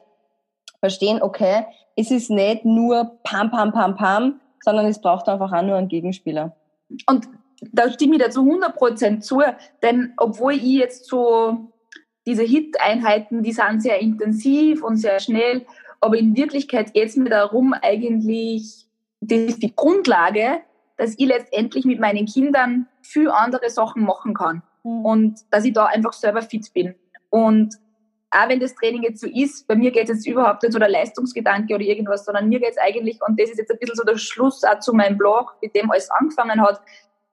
verstehen, 0.79 1.21
okay, 1.21 1.65
es 1.95 2.11
ist 2.11 2.29
nicht 2.29 2.65
nur 2.65 3.19
Pam, 3.23 3.51
Pam, 3.51 3.71
Pam, 3.71 3.95
Pam, 3.95 4.39
sondern 4.61 4.85
es 4.85 4.99
braucht 4.99 5.27
einfach 5.27 5.51
auch 5.51 5.61
nur 5.61 5.75
einen 5.75 5.87
Gegenspieler. 5.87 6.55
Und 7.07 7.27
da 7.71 7.91
stimme 7.91 8.15
ich 8.15 8.23
dir 8.23 8.29
zu 8.29 8.41
100% 8.41 9.21
zu, 9.21 9.41
denn 9.81 10.13
obwohl 10.17 10.53
ich 10.53 10.63
jetzt 10.63 11.05
so 11.05 11.71
diese 12.25 12.43
Hit-Einheiten, 12.43 13.43
die 13.43 13.51
sind 13.51 13.81
sehr 13.81 13.99
intensiv 13.99 14.83
und 14.83 14.97
sehr 14.97 15.19
schnell, 15.19 15.65
aber 16.01 16.17
in 16.17 16.35
Wirklichkeit 16.35 16.93
geht 16.93 17.09
es 17.09 17.15
mir 17.15 17.29
darum, 17.29 17.73
eigentlich, 17.73 18.87
das 19.21 19.39
ist 19.39 19.63
die 19.63 19.75
Grundlage, 19.75 20.59
dass 20.97 21.17
ich 21.17 21.25
letztendlich 21.25 21.85
mit 21.85 21.99
meinen 21.99 22.25
Kindern 22.25 22.87
viel 23.01 23.29
andere 23.29 23.69
Sachen 23.69 24.03
machen 24.03 24.33
kann 24.33 24.63
mhm. 24.85 25.05
und 25.05 25.39
dass 25.51 25.65
ich 25.65 25.73
da 25.73 25.85
einfach 25.85 26.13
selber 26.13 26.41
fit 26.41 26.71
bin. 26.73 26.95
Und 27.29 27.75
auch 28.31 28.49
wenn 28.49 28.59
das 28.59 28.75
Training 28.75 29.03
jetzt 29.03 29.21
so 29.21 29.27
ist, 29.27 29.67
bei 29.67 29.75
mir 29.75 29.91
geht 29.91 30.09
es 30.09 30.17
jetzt 30.17 30.27
überhaupt 30.27 30.63
nicht 30.63 30.73
so 30.73 30.79
der 30.79 30.89
Leistungsgedanke 30.89 31.73
oder 31.73 31.83
irgendwas, 31.83 32.25
sondern 32.25 32.49
mir 32.49 32.59
geht 32.59 32.71
es 32.71 32.77
eigentlich, 32.77 33.19
und 33.27 33.39
das 33.39 33.49
ist 33.49 33.59
jetzt 33.59 33.71
ein 33.71 33.79
bisschen 33.79 33.95
so 33.95 34.03
der 34.03 34.17
Schluss 34.17 34.63
auch 34.63 34.79
zu 34.79 34.93
meinem 34.93 35.17
Blog, 35.17 35.55
mit 35.61 35.75
dem 35.75 35.89
alles 35.89 36.09
angefangen 36.11 36.61
hat, 36.61 36.81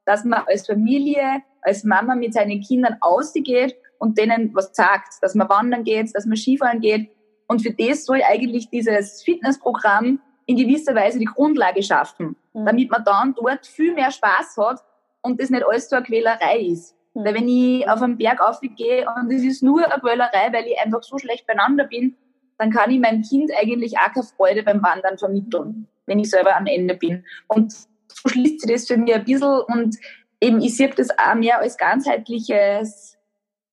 dass 0.05 0.25
man 0.25 0.43
als 0.47 0.67
Familie, 0.67 1.43
als 1.62 1.85
Mama 1.85 2.15
mit 2.15 2.35
seinen 2.35 2.61
Kindern 2.61 2.97
ausgeht 3.01 3.77
und 3.99 4.19
denen 4.19 4.55
was 4.55 4.75
sagt, 4.75 5.15
dass 5.23 5.35
man 5.35 5.49
wandern 5.49 5.85
geht, 5.85 6.15
dass 6.15 6.27
man 6.27 6.37
Skifahren 6.37 6.81
geht. 6.81 7.11
Und 7.47 7.62
für 7.62 7.73
das 7.73 8.05
soll 8.05 8.23
eigentlich 8.23 8.71
dieses 8.71 9.23
Fitnessprogramm 9.23 10.21
in 10.47 10.57
gewisser 10.57 10.95
Weise 10.95 11.19
die 11.19 11.25
Grundlage 11.27 11.83
schaffen, 11.83 12.37
mhm. 12.53 12.67
damit 12.67 12.91
man 12.91 13.05
dann 13.05 13.35
dort 13.35 13.67
viel 13.67 13.95
mehr 13.95 14.11
Spaß 14.11 14.57
hat 14.59 14.81
und 15.23 15.41
das 15.41 15.51
nicht 15.51 15.65
alles 15.65 15.88
so 15.88 15.97
eine 15.97 16.05
Quälerei 16.05 16.61
ist. 16.61 16.97
Weil 17.14 17.35
wenn 17.35 17.48
ich 17.48 17.88
auf 17.88 18.01
einen 18.01 18.16
Berg 18.16 18.40
aufgehe 18.40 19.07
und 19.16 19.31
es 19.31 19.42
ist 19.42 19.62
nur 19.62 19.85
eine 19.85 20.01
Quälerei, 20.01 20.53
weil 20.53 20.66
ich 20.66 20.79
einfach 20.79 21.03
so 21.03 21.18
schlecht 21.18 21.46
beieinander 21.46 21.85
bin, 21.85 22.16
dann 22.59 22.70
kann 22.70 22.90
ich 22.90 23.01
meinem 23.01 23.22
Kind 23.22 23.51
eigentlich 23.61 23.98
auch 23.98 24.12
keine 24.12 24.27
Freude 24.27 24.62
beim 24.62 24.83
Wandern 24.83 25.18
vermitteln, 25.18 25.88
wenn 26.07 26.20
ich 26.20 26.31
selber 26.31 26.57
am 26.57 26.66
Ende 26.66 26.94
bin. 26.94 27.25
Und 27.48 27.72
so 27.72 28.29
schließt 28.29 28.61
sich 28.61 28.70
das 28.70 28.87
für 28.87 28.96
mich 28.96 29.14
ein 29.14 29.25
bisschen 29.25 29.61
und 29.66 29.96
eben 30.40 30.61
ich 30.61 30.77
sehe 30.77 30.90
das 30.90 31.11
auch 31.18 31.35
mehr 31.35 31.59
als 31.59 31.77
ganzheitliches 31.77 33.18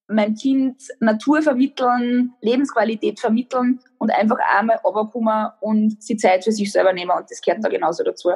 mein 0.10 0.34
Kind 0.34 0.82
Natur 0.99 1.41
vermitteln, 1.41 2.34
Lebensqualität 2.41 3.19
vermitteln 3.19 3.80
und 3.99 4.12
einfach 4.12 4.38
einmal 4.58 4.78
runterkommen 4.78 5.52
und 5.62 5.97
die 6.10 6.17
Zeit 6.17 6.43
für 6.43 6.52
sich 6.52 6.71
selber 6.71 6.93
nehmen. 6.93 7.12
Und 7.12 7.30
das 7.30 7.41
gehört 7.41 7.63
da 7.63 7.69
genauso 7.69 8.04
dazu. 8.04 8.32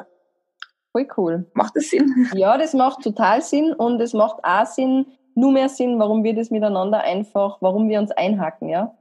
Voll 0.94 1.08
cool. 1.18 1.46
Macht 1.54 1.76
das 1.76 1.90
Sinn? 1.90 2.30
Ja, 2.36 2.58
das 2.58 2.74
macht 2.74 3.02
total 3.02 3.42
Sinn 3.42 3.74
und 3.74 4.00
es 4.00 4.14
macht 4.14 4.44
auch 4.44 4.66
Sinn, 4.66 5.08
nur 5.36 5.52
mehr 5.52 5.68
Sinn, 5.68 6.00
warum 6.00 6.24
wir 6.24 6.36
das 6.36 6.52
miteinander 6.52 7.02
einfach, 7.02 7.58
warum 7.60 7.90
wir 7.90 8.00
uns 8.00 8.12
einhaken, 8.12 8.70
ja. 8.70 8.96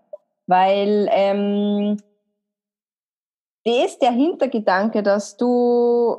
Weil 0.46 1.08
ähm, 1.12 1.98
das 3.64 3.98
der 3.98 4.10
Hintergedanke, 4.10 5.02
dass 5.02 5.36
du 5.36 6.16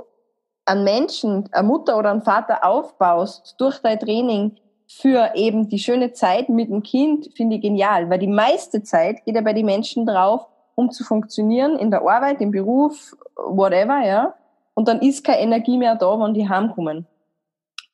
einen 0.66 0.84
Menschen, 0.84 1.50
eine 1.52 1.68
Mutter 1.68 1.98
oder 1.98 2.12
einen 2.12 2.22
Vater 2.22 2.64
aufbaust 2.64 3.56
durch 3.58 3.80
dein 3.80 4.00
Training, 4.00 4.56
für 4.88 5.32
eben 5.34 5.70
die 5.70 5.80
schöne 5.80 6.14
Zeit 6.14 6.50
mit 6.50 6.70
dem 6.70 6.84
Kind 6.84 7.30
finde 7.36 7.56
ich 7.56 7.62
genial, 7.64 8.12
weil 8.12 8.20
die 8.20 8.28
meiste 8.28 8.84
Zeit 8.84 9.26
geht 9.26 9.36
ja 9.36 9.42
bei 9.42 9.54
den 9.54 9.66
Menschen 9.66 10.06
drauf, 10.06 10.46
um 10.76 10.92
zu 10.92 11.04
funktionieren 11.04 11.78
in 11.78 11.90
der 11.90 12.02
Arbeit, 12.02 12.42
im 12.42 12.52
Beruf, 12.52 13.16
whatever, 13.36 14.06
ja. 14.06 14.36
Und 14.76 14.88
dann 14.88 15.02
ist 15.02 15.24
keine 15.24 15.42
Energie 15.42 15.78
mehr 15.78 15.96
da, 15.96 16.20
wenn 16.20 16.34
die 16.34 16.50
heimkommen. 16.50 17.08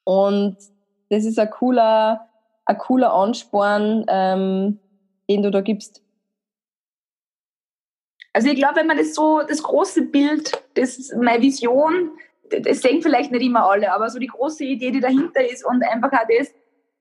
Und 0.04 0.58
das 1.10 1.26
ist 1.26 1.39
ein 1.39 1.50
cooler, 1.50 2.28
ein 2.65 2.78
cooler 2.78 3.13
Ansporn, 3.13 4.06
ähm, 4.08 4.80
den 5.30 5.44
du 5.44 5.52
da 5.52 5.62
gibst. 5.62 6.02
Also 8.34 8.50
ich 8.50 8.56
glaube, 8.56 8.78
wenn 8.78 8.88
man 8.88 8.98
das 8.98 9.15
so, 9.15 9.42
das 9.42 9.63
große 9.63 10.04
Bild, 10.04 10.63
das 10.76 11.12
meine 11.20 11.42
Vision, 11.42 12.12
das 12.50 12.82
sehen 12.82 13.02
vielleicht 13.02 13.32
nicht 13.32 13.44
immer 13.44 13.70
alle, 13.70 13.92
aber 13.92 14.10
so 14.10 14.20
die 14.20 14.28
große 14.28 14.63
Idee, 14.63 14.92
die 14.92 15.00
dahinter 15.00 15.48
ist 15.48 15.65
und 15.65 15.84
einfach 15.84 16.12
auch 16.13 16.28
das, 16.28 16.54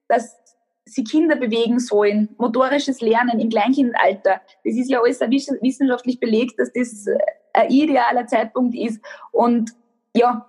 dass 0.09 0.37
sie 0.85 1.05
Kinder 1.05 1.37
bewegen 1.37 1.79
sollen, 1.79 2.35
motorisches 2.39 3.01
Lernen 3.01 3.41
im 3.41 3.51
Kleinkindalter. 3.51 4.41
Das 4.65 4.75
ist 4.75 4.91
ja 4.91 5.01
alles 5.01 5.21
wissenschaftlich 5.21 6.19
belegt, 6.19 6.59
dass 6.59 6.73
das 6.73 7.07
ein 7.59 7.71
idealer 7.71 8.27
Zeitpunkt 8.27 8.75
ist. 8.75 9.01
Und 9.33 9.71
ja, 10.15 10.47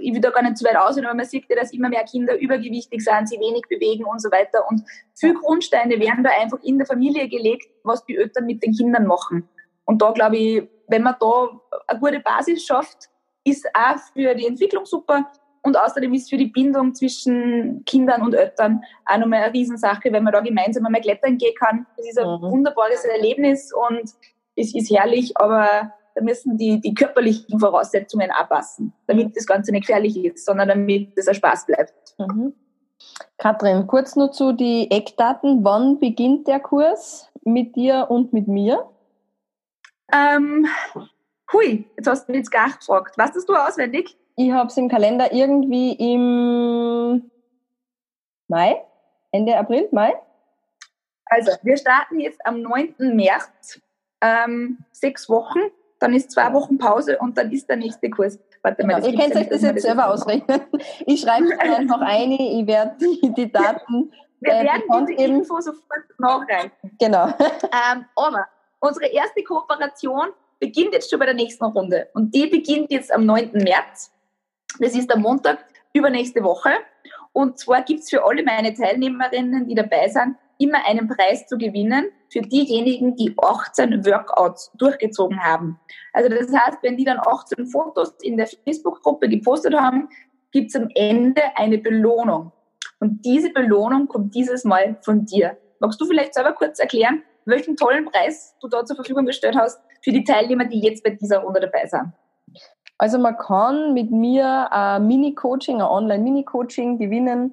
ich 0.00 0.14
will 0.14 0.20
da 0.20 0.30
gar 0.30 0.42
nicht 0.42 0.56
zu 0.56 0.64
weit 0.64 0.76
ausholen, 0.76 1.06
aber 1.06 1.16
man 1.16 1.26
sieht 1.26 1.48
ja, 1.48 1.56
dass 1.56 1.72
immer 1.72 1.88
mehr 1.88 2.04
Kinder 2.04 2.38
übergewichtig 2.38 3.02
sind, 3.02 3.28
sie 3.28 3.38
wenig 3.38 3.62
bewegen 3.68 4.04
und 4.04 4.20
so 4.20 4.30
weiter. 4.30 4.64
Und 4.68 4.82
viele 5.14 5.34
Grundsteine 5.34 6.00
werden 6.00 6.24
da 6.24 6.30
einfach 6.30 6.58
in 6.62 6.78
der 6.78 6.86
Familie 6.86 7.28
gelegt, 7.28 7.68
was 7.84 8.04
die 8.06 8.16
Eltern 8.16 8.46
mit 8.46 8.62
den 8.62 8.72
Kindern 8.72 9.06
machen. 9.06 9.48
Und 9.84 10.00
da 10.02 10.12
glaube 10.12 10.36
ich, 10.36 10.68
wenn 10.88 11.02
man 11.02 11.16
da 11.20 11.60
eine 11.86 12.00
gute 12.00 12.20
Basis 12.20 12.64
schafft, 12.64 13.08
ist 13.44 13.66
auch 13.74 13.98
für 14.12 14.34
die 14.34 14.46
Entwicklung 14.46 14.86
super 14.86 15.30
und 15.62 15.76
außerdem 15.76 16.14
ist 16.14 16.30
für 16.30 16.36
die 16.36 16.46
Bindung 16.46 16.94
zwischen 16.94 17.84
Kindern 17.84 18.22
und 18.22 18.34
Eltern 18.34 18.82
auch 19.04 19.18
nochmal 19.18 19.42
eine 19.42 19.52
Riesensache, 19.52 20.12
wenn 20.12 20.22
man 20.22 20.32
da 20.32 20.40
gemeinsam 20.40 20.86
einmal 20.86 21.00
klettern 21.00 21.38
gehen 21.38 21.54
kann. 21.58 21.86
Das 21.96 22.06
ist 22.06 22.18
ein 22.18 22.26
mhm. 22.26 22.42
wunderbares 22.42 23.04
Erlebnis 23.04 23.72
und 23.72 24.12
es 24.54 24.74
ist 24.74 24.90
herrlich, 24.90 25.36
aber 25.36 25.92
da 26.16 26.22
müssen 26.22 26.56
die, 26.56 26.80
die 26.80 26.94
körperlichen 26.94 27.60
Voraussetzungen 27.60 28.30
anpassen, 28.30 28.94
damit 29.06 29.36
das 29.36 29.46
Ganze 29.46 29.70
nicht 29.70 29.86
gefährlich 29.86 30.16
ist, 30.24 30.46
sondern 30.46 30.68
damit 30.68 31.12
es 31.14 31.28
ein 31.28 31.34
Spaß 31.34 31.66
bleibt. 31.66 31.92
Mhm. 32.18 32.54
Katrin, 33.36 33.86
kurz 33.86 34.16
nur 34.16 34.32
zu 34.32 34.52
die 34.52 34.90
Eckdaten. 34.90 35.62
Wann 35.62 36.00
beginnt 36.00 36.48
der 36.48 36.58
Kurs 36.58 37.30
mit 37.44 37.76
dir 37.76 38.06
und 38.08 38.32
mit 38.32 38.48
mir? 38.48 38.90
Ähm, 40.10 40.66
hui, 41.52 41.84
jetzt 41.98 42.06
hast 42.06 42.26
du 42.26 42.32
mich 42.32 42.38
jetzt 42.38 42.50
gar 42.50 42.70
gefragt. 42.70 43.18
Weißt 43.18 43.36
du 43.46 43.54
auswendig? 43.54 44.16
Ich 44.36 44.50
habe 44.50 44.68
es 44.68 44.76
im 44.78 44.88
Kalender 44.88 45.34
irgendwie 45.34 45.92
im 45.92 47.30
Mai, 48.48 48.82
Ende 49.32 49.58
April, 49.58 49.86
Mai. 49.92 50.14
Also, 51.26 51.52
wir 51.62 51.76
starten 51.76 52.20
jetzt 52.20 52.40
am 52.46 52.62
9. 52.62 52.94
März, 53.14 53.82
ähm, 54.22 54.78
sechs 54.92 55.28
Wochen, 55.28 55.58
dann 55.98 56.14
ist 56.14 56.30
zwei 56.30 56.52
Wochen 56.52 56.78
Pause 56.78 57.18
und 57.18 57.38
dann 57.38 57.50
ist 57.50 57.68
der 57.68 57.76
nächste 57.76 58.10
Kurs. 58.10 58.38
Warte 58.62 58.86
mal, 58.86 59.00
genau. 59.00 59.08
Ihr 59.08 59.18
könnt 59.18 59.36
euch 59.36 59.48
das 59.48 59.62
jetzt 59.62 59.82
selber 59.82 60.08
ausrechnen. 60.12 60.60
Ich 61.06 61.20
schreibe 61.20 61.46
es 61.46 61.58
einfach 61.58 62.00
ein, 62.00 62.32
ich 62.32 62.66
werde 62.66 62.96
die, 63.00 63.32
die 63.34 63.52
Daten. 63.52 64.12
Wir 64.40 64.52
äh, 64.52 64.64
werden 64.64 65.06
diese. 65.06 65.22
Info 65.24 65.60
sofort 65.60 66.04
nachreichen. 66.18 66.72
Genau. 66.98 67.26
Ähm, 67.92 68.04
aber 68.14 68.46
unsere 68.80 69.06
erste 69.06 69.42
Kooperation 69.42 70.28
beginnt 70.58 70.92
jetzt 70.92 71.10
schon 71.10 71.18
bei 71.18 71.26
der 71.26 71.34
nächsten 71.34 71.64
Runde. 71.64 72.08
Und 72.14 72.34
die 72.34 72.46
beginnt 72.46 72.90
jetzt 72.90 73.12
am 73.12 73.26
9. 73.26 73.52
März. 73.52 74.12
Das 74.78 74.94
ist 74.94 75.10
der 75.10 75.18
Montag 75.18 75.58
übernächste 75.92 76.42
Woche. 76.42 76.70
Und 77.32 77.58
zwar 77.58 77.82
gibt 77.82 78.00
es 78.00 78.10
für 78.10 78.24
alle 78.24 78.42
meine 78.42 78.72
Teilnehmerinnen, 78.74 79.68
die 79.68 79.74
dabei 79.74 80.08
sind, 80.08 80.36
immer 80.58 80.86
einen 80.86 81.08
Preis 81.08 81.46
zu 81.46 81.58
gewinnen 81.58 82.10
für 82.30 82.40
diejenigen, 82.40 83.16
die 83.16 83.34
18 83.36 84.04
Workouts 84.04 84.72
durchgezogen 84.78 85.42
haben. 85.42 85.78
Also 86.12 86.28
das 86.28 86.52
heißt, 86.52 86.78
wenn 86.82 86.96
die 86.96 87.04
dann 87.04 87.18
18 87.18 87.66
Fotos 87.66 88.14
in 88.22 88.36
der 88.36 88.46
Facebook-Gruppe 88.46 89.28
gepostet 89.28 89.74
haben, 89.74 90.08
gibt 90.52 90.70
es 90.70 90.76
am 90.76 90.88
Ende 90.94 91.42
eine 91.54 91.78
Belohnung. 91.78 92.52
Und 93.00 93.24
diese 93.24 93.50
Belohnung 93.50 94.08
kommt 94.08 94.34
dieses 94.34 94.64
Mal 94.64 94.96
von 95.02 95.26
dir. 95.26 95.56
Magst 95.80 96.00
du 96.00 96.06
vielleicht 96.06 96.34
selber 96.34 96.52
kurz 96.52 96.78
erklären, 96.78 97.22
welchen 97.44 97.76
tollen 97.76 98.06
Preis 98.06 98.56
du 98.60 98.68
da 98.68 98.84
zur 98.84 98.96
Verfügung 98.96 99.26
gestellt 99.26 99.56
hast 99.56 99.80
für 100.02 100.12
die 100.12 100.24
Teilnehmer, 100.24 100.64
die 100.64 100.80
jetzt 100.80 101.04
bei 101.04 101.10
dieser 101.10 101.38
Runde 101.38 101.60
dabei 101.60 101.86
sind? 101.86 102.12
Also 102.98 103.18
man 103.18 103.36
kann 103.36 103.92
mit 103.92 104.10
mir 104.10 104.72
ein 104.72 105.06
Mini-Coaching, 105.06 105.76
ein 105.76 105.88
Online-Mini-Coaching 105.88 106.98
gewinnen. 106.98 107.52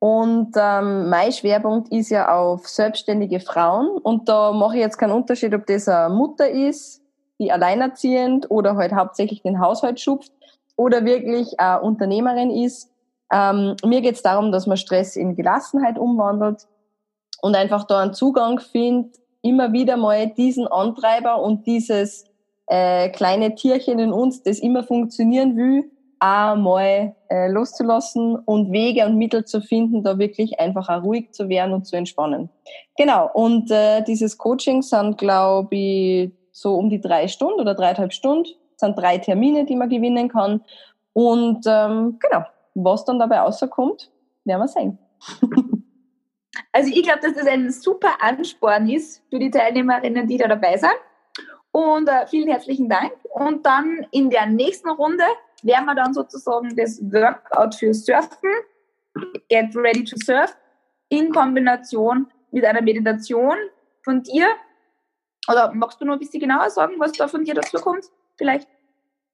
Und 0.00 0.52
ähm, 0.56 1.08
mein 1.08 1.32
Schwerpunkt 1.32 1.92
ist 1.92 2.10
ja 2.10 2.32
auf 2.32 2.68
selbstständige 2.68 3.40
Frauen. 3.40 3.88
Und 3.98 4.28
da 4.28 4.52
mache 4.52 4.76
ich 4.76 4.80
jetzt 4.80 4.98
keinen 4.98 5.12
Unterschied, 5.12 5.54
ob 5.54 5.66
das 5.66 5.88
eine 5.88 6.14
Mutter 6.14 6.48
ist, 6.48 7.02
die 7.40 7.50
alleinerziehend 7.50 8.50
oder 8.50 8.76
halt 8.76 8.92
hauptsächlich 8.92 9.42
den 9.42 9.60
Haushalt 9.60 10.00
schupft 10.00 10.32
oder 10.76 11.04
wirklich 11.04 11.58
eine 11.58 11.80
Unternehmerin 11.80 12.50
ist. 12.50 12.90
Ähm, 13.32 13.74
mir 13.84 14.00
geht 14.00 14.14
es 14.14 14.22
darum, 14.22 14.52
dass 14.52 14.66
man 14.66 14.76
Stress 14.76 15.16
in 15.16 15.34
Gelassenheit 15.34 15.98
umwandelt 15.98 16.66
und 17.42 17.56
einfach 17.56 17.84
da 17.84 18.00
einen 18.00 18.14
Zugang 18.14 18.60
findet, 18.60 19.16
immer 19.42 19.72
wieder 19.72 19.96
mal 19.96 20.28
diesen 20.28 20.66
Antreiber 20.66 21.42
und 21.42 21.66
dieses 21.66 22.24
äh, 22.66 23.08
kleine 23.10 23.54
Tierchen 23.54 23.98
in 23.98 24.12
uns, 24.12 24.42
das 24.42 24.60
immer 24.60 24.82
funktionieren 24.82 25.56
will, 25.56 25.90
einmal 26.20 27.14
äh, 27.28 27.48
loszulassen 27.48 28.36
und 28.36 28.72
Wege 28.72 29.06
und 29.06 29.16
Mittel 29.16 29.44
zu 29.44 29.60
finden, 29.60 30.02
da 30.02 30.18
wirklich 30.18 30.58
einfach 30.60 30.88
auch 30.88 31.02
ruhig 31.02 31.32
zu 31.32 31.48
werden 31.48 31.72
und 31.72 31.86
zu 31.86 31.96
entspannen. 31.96 32.50
Genau, 32.96 33.30
und 33.32 33.70
äh, 33.70 34.02
dieses 34.02 34.38
Coaching 34.38 34.82
sind, 34.82 35.18
glaube 35.18 35.76
ich, 35.76 36.32
so 36.52 36.74
um 36.74 36.90
die 36.90 37.00
drei 37.00 37.28
Stunden 37.28 37.60
oder 37.60 37.74
dreieinhalb 37.74 38.12
Stunden, 38.12 38.50
sind 38.76 38.98
drei 38.98 39.18
Termine, 39.18 39.64
die 39.64 39.76
man 39.76 39.88
gewinnen 39.88 40.28
kann. 40.28 40.62
Und 41.12 41.64
ähm, 41.66 42.18
genau, 42.20 42.44
was 42.74 43.04
dann 43.04 43.18
dabei 43.18 43.40
rauskommt, 43.40 44.10
werden 44.44 44.60
wir 44.60 44.68
sehen. 44.68 44.98
Also 46.72 46.90
ich 46.92 47.02
glaube, 47.02 47.20
dass 47.22 47.34
das 47.34 47.46
ein 47.46 47.70
super 47.70 48.20
Ansporn 48.20 48.88
ist 48.88 49.22
für 49.30 49.38
die 49.38 49.50
Teilnehmerinnen, 49.50 50.26
die 50.26 50.36
da 50.36 50.48
dabei 50.48 50.76
sind. 50.76 50.92
Und 51.70 52.08
äh, 52.08 52.26
vielen 52.26 52.48
herzlichen 52.48 52.88
Dank. 52.88 53.12
Und 53.30 53.64
dann 53.64 54.06
in 54.10 54.30
der 54.30 54.46
nächsten 54.46 54.88
Runde 54.88 55.24
werden 55.64 55.86
wir 55.86 55.94
dann 55.94 56.14
sozusagen 56.14 56.74
das 56.76 57.00
Workout 57.00 57.74
für 57.74 57.92
Surfen, 57.94 58.50
Get 59.48 59.74
Ready 59.74 60.04
to 60.04 60.16
Surf, 60.24 60.56
in 61.08 61.32
Kombination 61.32 62.26
mit 62.50 62.64
einer 62.64 62.82
Meditation 62.82 63.56
von 64.02 64.22
dir. 64.22 64.46
Oder 65.50 65.72
magst 65.74 66.00
du 66.00 66.04
noch 66.04 66.14
ein 66.14 66.18
bisschen 66.18 66.40
genauer 66.40 66.70
sagen, 66.70 66.94
was 66.98 67.12
da 67.12 67.28
von 67.28 67.44
dir 67.44 67.54
dazu 67.54 67.78
kommt? 67.78 68.04
Vielleicht? 68.36 68.68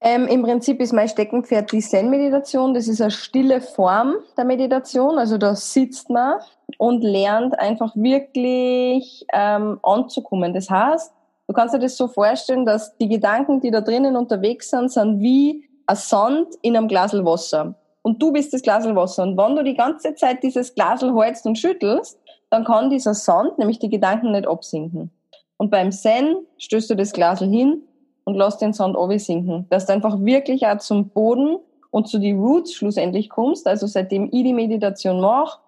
Ähm, 0.01 0.27
Im 0.27 0.43
Prinzip 0.43 0.79
ist 0.81 0.93
mein 0.93 1.07
Steckenpferd 1.07 1.71
die 1.71 1.79
Zen-Meditation. 1.79 2.73
Das 2.73 2.87
ist 2.87 3.01
eine 3.01 3.11
stille 3.11 3.61
Form 3.61 4.15
der 4.37 4.45
Meditation. 4.45 5.17
Also 5.17 5.37
da 5.37 5.55
sitzt 5.55 6.09
man 6.09 6.39
und 6.77 7.01
lernt 7.01 7.57
einfach 7.59 7.95
wirklich 7.95 9.25
ähm, 9.33 9.79
anzukommen. 9.83 10.53
Das 10.53 10.69
heißt, 10.69 11.13
du 11.47 11.53
kannst 11.53 11.73
dir 11.73 11.79
das 11.79 11.97
so 11.97 12.07
vorstellen, 12.07 12.65
dass 12.65 12.95
die 12.97 13.07
Gedanken, 13.07 13.61
die 13.61 13.71
da 13.71 13.81
drinnen 13.81 14.15
unterwegs 14.15 14.69
sind, 14.69 14.91
sind 14.91 15.21
wie 15.21 15.67
ein 15.87 15.95
Sand 15.95 16.47
in 16.61 16.75
einem 16.75 16.87
Glas 16.87 17.13
Wasser. 17.13 17.75
Und 18.01 18.21
du 18.21 18.31
bist 18.31 18.53
das 18.53 18.61
Glas 18.61 18.85
Wasser. 18.85 19.23
Und 19.23 19.37
wenn 19.37 19.55
du 19.55 19.63
die 19.63 19.75
ganze 19.75 20.15
Zeit 20.15 20.43
dieses 20.43 20.75
Glas 20.75 21.01
hältst 21.01 21.45
und 21.45 21.57
schüttelst, 21.57 22.19
dann 22.49 22.63
kann 22.63 22.89
dieser 22.89 23.13
Sand, 23.13 23.57
nämlich 23.57 23.79
die 23.79 23.89
Gedanken, 23.89 24.31
nicht 24.31 24.47
absinken. 24.47 25.11
Und 25.57 25.71
beim 25.71 25.91
Zen 25.91 26.37
stößt 26.57 26.89
du 26.89 26.95
das 26.95 27.13
Glas 27.13 27.39
hin 27.39 27.81
und 28.23 28.35
lässt 28.35 28.61
den 28.61 28.73
Sand 28.73 28.97
sinken. 29.19 29.65
Dass 29.69 29.85
du 29.85 29.93
einfach 29.93 30.19
wirklich 30.19 30.67
auch 30.67 30.77
zum 30.77 31.09
Boden 31.09 31.57
und 31.91 32.07
zu 32.07 32.19
die 32.19 32.33
Roots 32.33 32.73
schlussendlich 32.73 33.29
kommst. 33.29 33.67
Also 33.67 33.87
seitdem 33.87 34.25
ich 34.25 34.43
die 34.43 34.53
Meditation 34.53 35.21
mache, 35.21 35.59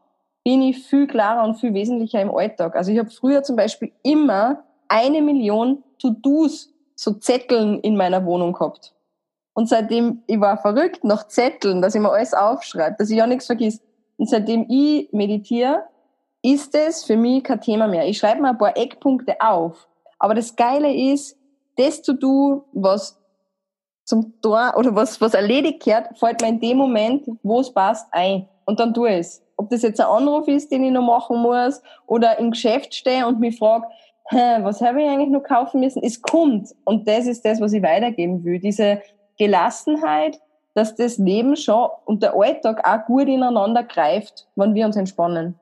bin 0.44 0.62
ich 0.62 0.78
viel 0.78 1.08
klarer 1.08 1.44
und 1.44 1.56
viel 1.56 1.74
wesentlicher 1.74 2.22
im 2.22 2.34
Alltag. 2.34 2.76
Also 2.76 2.92
ich 2.92 3.00
habe 3.00 3.10
früher 3.10 3.44
zum 3.44 3.56
Beispiel 3.56 3.92
immer 4.04 4.64
eine 4.88 5.22
Million 5.22 5.84
To-Dos, 6.00 6.74
so 6.96 7.14
Zetteln 7.14 7.80
in 7.80 7.98
meiner 7.98 8.26
Wohnung 8.26 8.54
gehabt. 8.54 8.94
Und 9.58 9.67
seitdem, 9.67 10.22
ich 10.28 10.39
war 10.39 10.60
verrückt 10.60 11.04
nach 11.04 11.30
Zetteln, 11.30 11.82
dass 11.82 11.96
ich 11.96 12.00
mir 12.00 12.12
alles 12.12 12.36
aufschreibe, 12.36 12.96
dass 13.00 13.10
ich 13.10 13.20
auch 13.24 13.26
nichts 13.26 13.48
vergiss. 13.48 13.82
Und 14.15 14.30
seitdem 14.30 14.67
ich 14.70 15.12
meditiere, 15.12 15.86
ist 16.43 16.76
es 16.76 17.04
für 17.04 17.17
mich 17.17 17.43
kein 17.43 17.60
Thema 17.60 17.88
mehr. 17.88 18.08
Ich 18.08 18.20
schreibe 18.20 18.39
mir 18.39 18.50
ein 18.50 18.60
paar 18.60 18.78
Eckpunkte 18.78 19.41
auf. 19.41 19.88
Aber 20.20 20.36
das 20.36 20.56
Geile 20.56 20.93
ist, 20.93 21.39
das 21.76 22.04
zu 22.04 22.13
tun, 22.13 22.62
was 22.72 23.20
zum 24.04 24.39
Tor 24.43 24.76
oder 24.78 24.93
was, 24.93 25.20
was 25.22 25.34
erledigt 25.34 25.84
gehört, 25.84 26.20
fällt 26.20 26.39
mir 26.41 26.50
in 26.50 26.60
dem 26.60 26.78
Moment, 26.78 27.28
wo 27.41 27.60
es 27.60 27.74
passt, 27.74 28.06
ein. 28.12 28.48
Und 28.65 28.80
dann 28.80 28.93
tue 28.93 29.10
es. 29.10 29.43
Ob 29.56 29.72
das 29.72 29.82
jetzt 29.82 30.00
ein 30.00 30.06
Anruf 30.06 30.48
ist, 30.48 30.72
den 30.72 30.84
ich 30.84 30.91
noch 30.91 31.02
machen 31.02 31.41
muss, 31.41 31.82
oder 32.06 32.38
im 32.38 32.52
Geschäft 32.52 32.93
stehe 32.93 33.26
und 33.26 33.39
mich 33.39 33.58
frage, 33.58 33.88
was 34.30 34.82
habe 34.82 35.02
ich 35.02 35.10
eigentlich 35.10 35.30
noch 35.30 35.41
kaufen 35.41 35.80
müssen? 35.80 36.04
Es 36.04 36.22
kommt. 36.22 36.76
Und 36.86 37.08
das 37.08 37.26
ist 37.26 37.43
das, 37.43 37.60
was 37.60 37.74
ich 37.74 37.82
weitergeben 37.82 38.43
will. 38.43 38.60
Diese 38.60 39.02
Gelassenheit, 39.38 40.39
dass 40.73 40.95
das 40.95 41.17
Leben 41.17 41.56
schon 41.56 41.89
und 42.06 42.21
der 42.23 42.36
Alltag 42.36 42.88
auch 42.88 43.06
gut 43.06 43.28
ineinander 43.28 43.84
greift, 43.84 44.47
wenn 44.56 44.76
wir 44.76 44.86
uns 44.86 44.95
entspannen. 44.95 45.60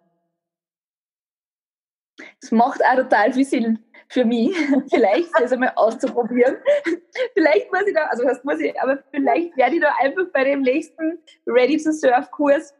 Das 2.41 2.51
macht 2.51 2.81
auch 2.83 2.95
total 2.95 3.33
viel 3.33 3.45
Sinn 3.45 3.79
für 4.07 4.25
mich, 4.25 4.55
vielleicht 4.89 5.29
das 5.39 5.51
einmal 5.51 5.73
auszuprobieren. 5.75 6.57
vielleicht 7.33 7.71
muss 7.71 7.87
ich 7.87 7.93
da, 7.93 8.05
also 8.05 8.23
das 8.23 8.43
muss 8.43 8.59
ich, 8.59 8.79
aber 8.79 8.99
vielleicht 9.11 9.55
werde 9.57 9.75
ich 9.75 9.81
da 9.81 9.93
einfach 10.01 10.25
bei 10.33 10.43
dem 10.43 10.61
nächsten 10.61 11.19
Ready 11.47 11.77
to 11.77 11.91
Surf 11.91 12.31
Kurs 12.31 12.73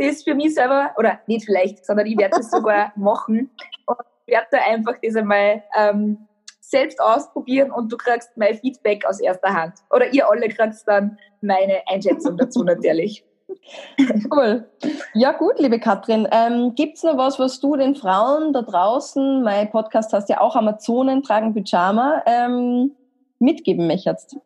das 0.00 0.22
für 0.22 0.34
mich 0.34 0.54
selber, 0.54 0.94
oder 0.96 1.20
nicht 1.26 1.44
vielleicht, 1.44 1.84
sondern 1.84 2.06
ich 2.06 2.18
werde 2.18 2.38
das 2.38 2.50
sogar 2.50 2.92
machen 2.96 3.50
und 3.86 3.98
werde 4.26 4.46
da 4.50 4.58
einfach 4.58 4.94
das 5.02 5.16
einmal 5.16 5.62
ähm, 5.76 6.26
selbst 6.70 7.00
ausprobieren 7.00 7.70
und 7.70 7.90
du 7.90 7.96
kriegst 7.96 8.30
mein 8.36 8.54
Feedback 8.54 9.04
aus 9.04 9.20
erster 9.20 9.52
Hand. 9.52 9.74
Oder 9.90 10.12
ihr 10.12 10.28
alle 10.28 10.48
kriegt 10.48 10.76
dann 10.86 11.18
meine 11.40 11.82
Einschätzung 11.88 12.36
dazu 12.36 12.62
natürlich. 12.62 13.24
Cool. 14.32 14.70
Ja 15.12 15.32
gut, 15.32 15.58
liebe 15.58 15.80
Katrin. 15.80 16.28
Ähm, 16.30 16.76
Gibt 16.76 16.98
es 16.98 17.02
noch 17.02 17.16
was, 17.16 17.40
was 17.40 17.58
du 17.58 17.74
den 17.74 17.96
Frauen 17.96 18.52
da 18.52 18.62
draußen, 18.62 19.42
mein 19.42 19.68
Podcast 19.70 20.12
heißt 20.12 20.28
ja 20.28 20.40
auch 20.40 20.54
Amazonen 20.54 21.24
tragen 21.24 21.52
Pyjama, 21.52 22.22
ähm, 22.26 22.92
mitgeben 23.40 23.88
möchtest? 23.88 24.36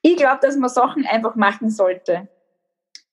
Ich 0.00 0.16
glaube, 0.16 0.38
dass 0.40 0.56
man 0.56 0.70
Sachen 0.70 1.04
einfach 1.04 1.34
machen 1.34 1.68
sollte. 1.68 2.28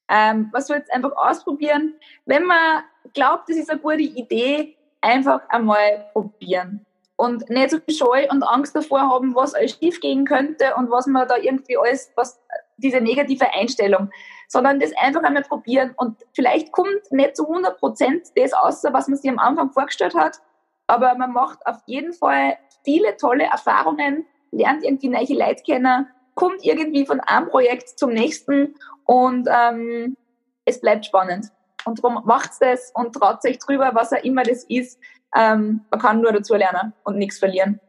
Ähm, 0.09 0.49
man 0.53 0.62
soll 0.62 0.77
es 0.77 0.89
einfach 0.89 1.12
ausprobieren. 1.15 1.95
Wenn 2.25 2.43
man 2.43 2.83
glaubt, 3.13 3.49
das 3.49 3.57
ist 3.57 3.69
eine 3.69 3.81
gute 3.81 4.03
Idee, 4.03 4.77
einfach 5.03 5.41
einmal 5.49 6.09
probieren. 6.13 6.85
Und 7.15 7.47
nicht 7.49 7.69
so 7.69 7.77
Scheu 7.89 8.25
und 8.31 8.41
Angst 8.43 8.75
davor 8.75 9.01
haben, 9.01 9.35
was 9.35 9.53
alles 9.53 9.77
schief 9.77 9.99
gehen 10.01 10.25
könnte 10.25 10.73
und 10.75 10.89
was 10.89 11.05
man 11.05 11.27
da 11.27 11.37
irgendwie 11.37 11.77
alles, 11.77 12.11
was 12.15 12.41
diese 12.77 13.01
negative 13.01 13.53
Einstellung, 13.53 14.09
sondern 14.47 14.79
das 14.79 14.91
einfach 14.97 15.23
einmal 15.23 15.43
probieren 15.43 15.93
und 15.95 16.17
vielleicht 16.33 16.71
kommt 16.71 17.11
nicht 17.11 17.35
zu 17.35 17.47
100 17.47 17.77
Prozent 17.77 18.27
das 18.35 18.53
aus, 18.53 18.83
was 18.83 19.07
man 19.07 19.17
sich 19.17 19.29
am 19.29 19.39
Anfang 19.39 19.71
vorgestellt 19.71 20.15
hat, 20.15 20.39
aber 20.87 21.15
man 21.15 21.31
macht 21.31 21.65
auf 21.65 21.77
jeden 21.85 22.13
Fall 22.13 22.57
viele 22.83 23.15
tolle 23.17 23.45
Erfahrungen, 23.45 24.25
lernt 24.51 24.83
irgendwie 24.83 25.09
neue 25.09 25.37
Leute 25.37 25.63
kennen, 25.63 26.07
kommt 26.35 26.63
irgendwie 26.65 27.05
von 27.05 27.19
einem 27.21 27.49
Projekt 27.49 27.97
zum 27.97 28.11
nächsten 28.11 28.75
und 29.05 29.47
ähm, 29.51 30.17
es 30.65 30.81
bleibt 30.81 31.05
spannend. 31.05 31.51
Und 31.86 32.04
darum 32.04 32.22
macht's 32.26 32.60
das 32.60 32.91
und 32.93 33.13
traut 33.13 33.41
sich 33.41 33.60
drüber, 33.60 33.91
was 33.93 34.13
auch 34.13 34.24
immer 34.24 34.43
das 34.43 34.63
ist. 34.63 35.00
Ähm, 35.36 35.82
man 35.89 36.00
kann 36.00 36.22
nur 36.22 36.32
dazu 36.32 36.56
lernen 36.56 36.93
und 37.04 37.17
nichts 37.17 37.39
verlieren. 37.39 37.80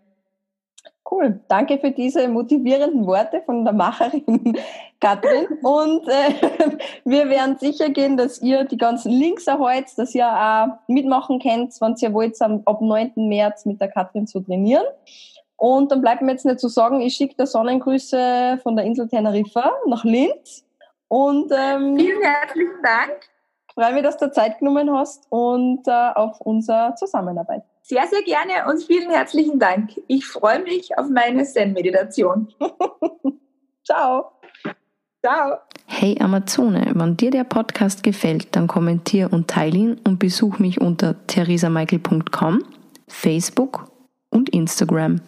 Cool. 1.10 1.40
Danke 1.48 1.78
für 1.78 1.90
diese 1.90 2.26
motivierenden 2.28 3.06
Worte 3.06 3.42
von 3.44 3.64
der 3.64 3.74
Macherin 3.74 4.56
Katrin. 5.00 5.46
Und 5.62 6.08
äh, 6.08 6.78
wir 7.04 7.28
werden 7.28 7.58
sicher 7.58 7.90
gehen, 7.90 8.16
dass 8.16 8.40
ihr 8.40 8.64
die 8.64 8.78
ganzen 8.78 9.12
Links 9.12 9.46
erhaltet, 9.46 9.98
dass 9.98 10.14
ihr 10.14 10.26
auch 10.26 10.68
mitmachen 10.88 11.40
könnt, 11.40 11.78
wenn 11.80 11.94
ihr 11.98 12.12
wollt, 12.14 12.40
ab 12.40 12.80
9. 12.80 13.12
März 13.16 13.66
mit 13.66 13.80
der 13.80 13.88
Katrin 13.88 14.26
zu 14.26 14.40
trainieren. 14.40 14.84
Und 15.56 15.92
dann 15.92 16.00
bleibt 16.00 16.22
mir 16.22 16.32
jetzt 16.32 16.46
nicht 16.46 16.58
zu 16.58 16.68
sagen, 16.68 17.00
ich 17.00 17.14
schicke 17.14 17.36
der 17.36 17.46
Sonnengrüße 17.46 18.58
von 18.62 18.74
der 18.74 18.84
Insel 18.86 19.06
Teneriffa 19.06 19.72
nach 19.86 20.04
Linz. 20.04 20.64
Und 21.08 21.52
ähm, 21.52 21.96
vielen 21.98 22.22
herzlichen 22.22 22.82
Dank. 22.82 23.28
Freue 23.74 23.92
mich, 23.92 24.02
dass 24.04 24.16
du 24.16 24.30
Zeit 24.30 24.60
genommen 24.60 24.90
hast 24.92 25.26
und 25.30 25.86
äh, 25.88 25.90
auf 26.14 26.40
unsere 26.40 26.94
Zusammenarbeit. 26.96 27.64
Sehr, 27.82 28.06
sehr 28.06 28.22
gerne 28.22 28.70
und 28.70 28.82
vielen 28.82 29.10
herzlichen 29.10 29.58
Dank. 29.58 29.90
Ich 30.06 30.26
freue 30.26 30.62
mich 30.62 30.96
auf 30.96 31.08
meine 31.08 31.44
Zen-Meditation. 31.44 32.48
Ciao. 33.84 34.30
Ciao. 35.24 35.58
Hey 35.86 36.16
Amazone, 36.20 36.92
wenn 36.94 37.16
dir 37.16 37.30
der 37.30 37.44
Podcast 37.44 38.02
gefällt, 38.02 38.54
dann 38.54 38.68
kommentier 38.68 39.32
und 39.32 39.48
teile 39.48 39.76
ihn 39.76 40.00
und 40.06 40.18
besuch 40.18 40.58
mich 40.58 40.80
unter 40.80 41.26
theresamichael.com, 41.26 42.64
Facebook 43.08 43.90
und 44.30 44.50
Instagram. 44.50 45.20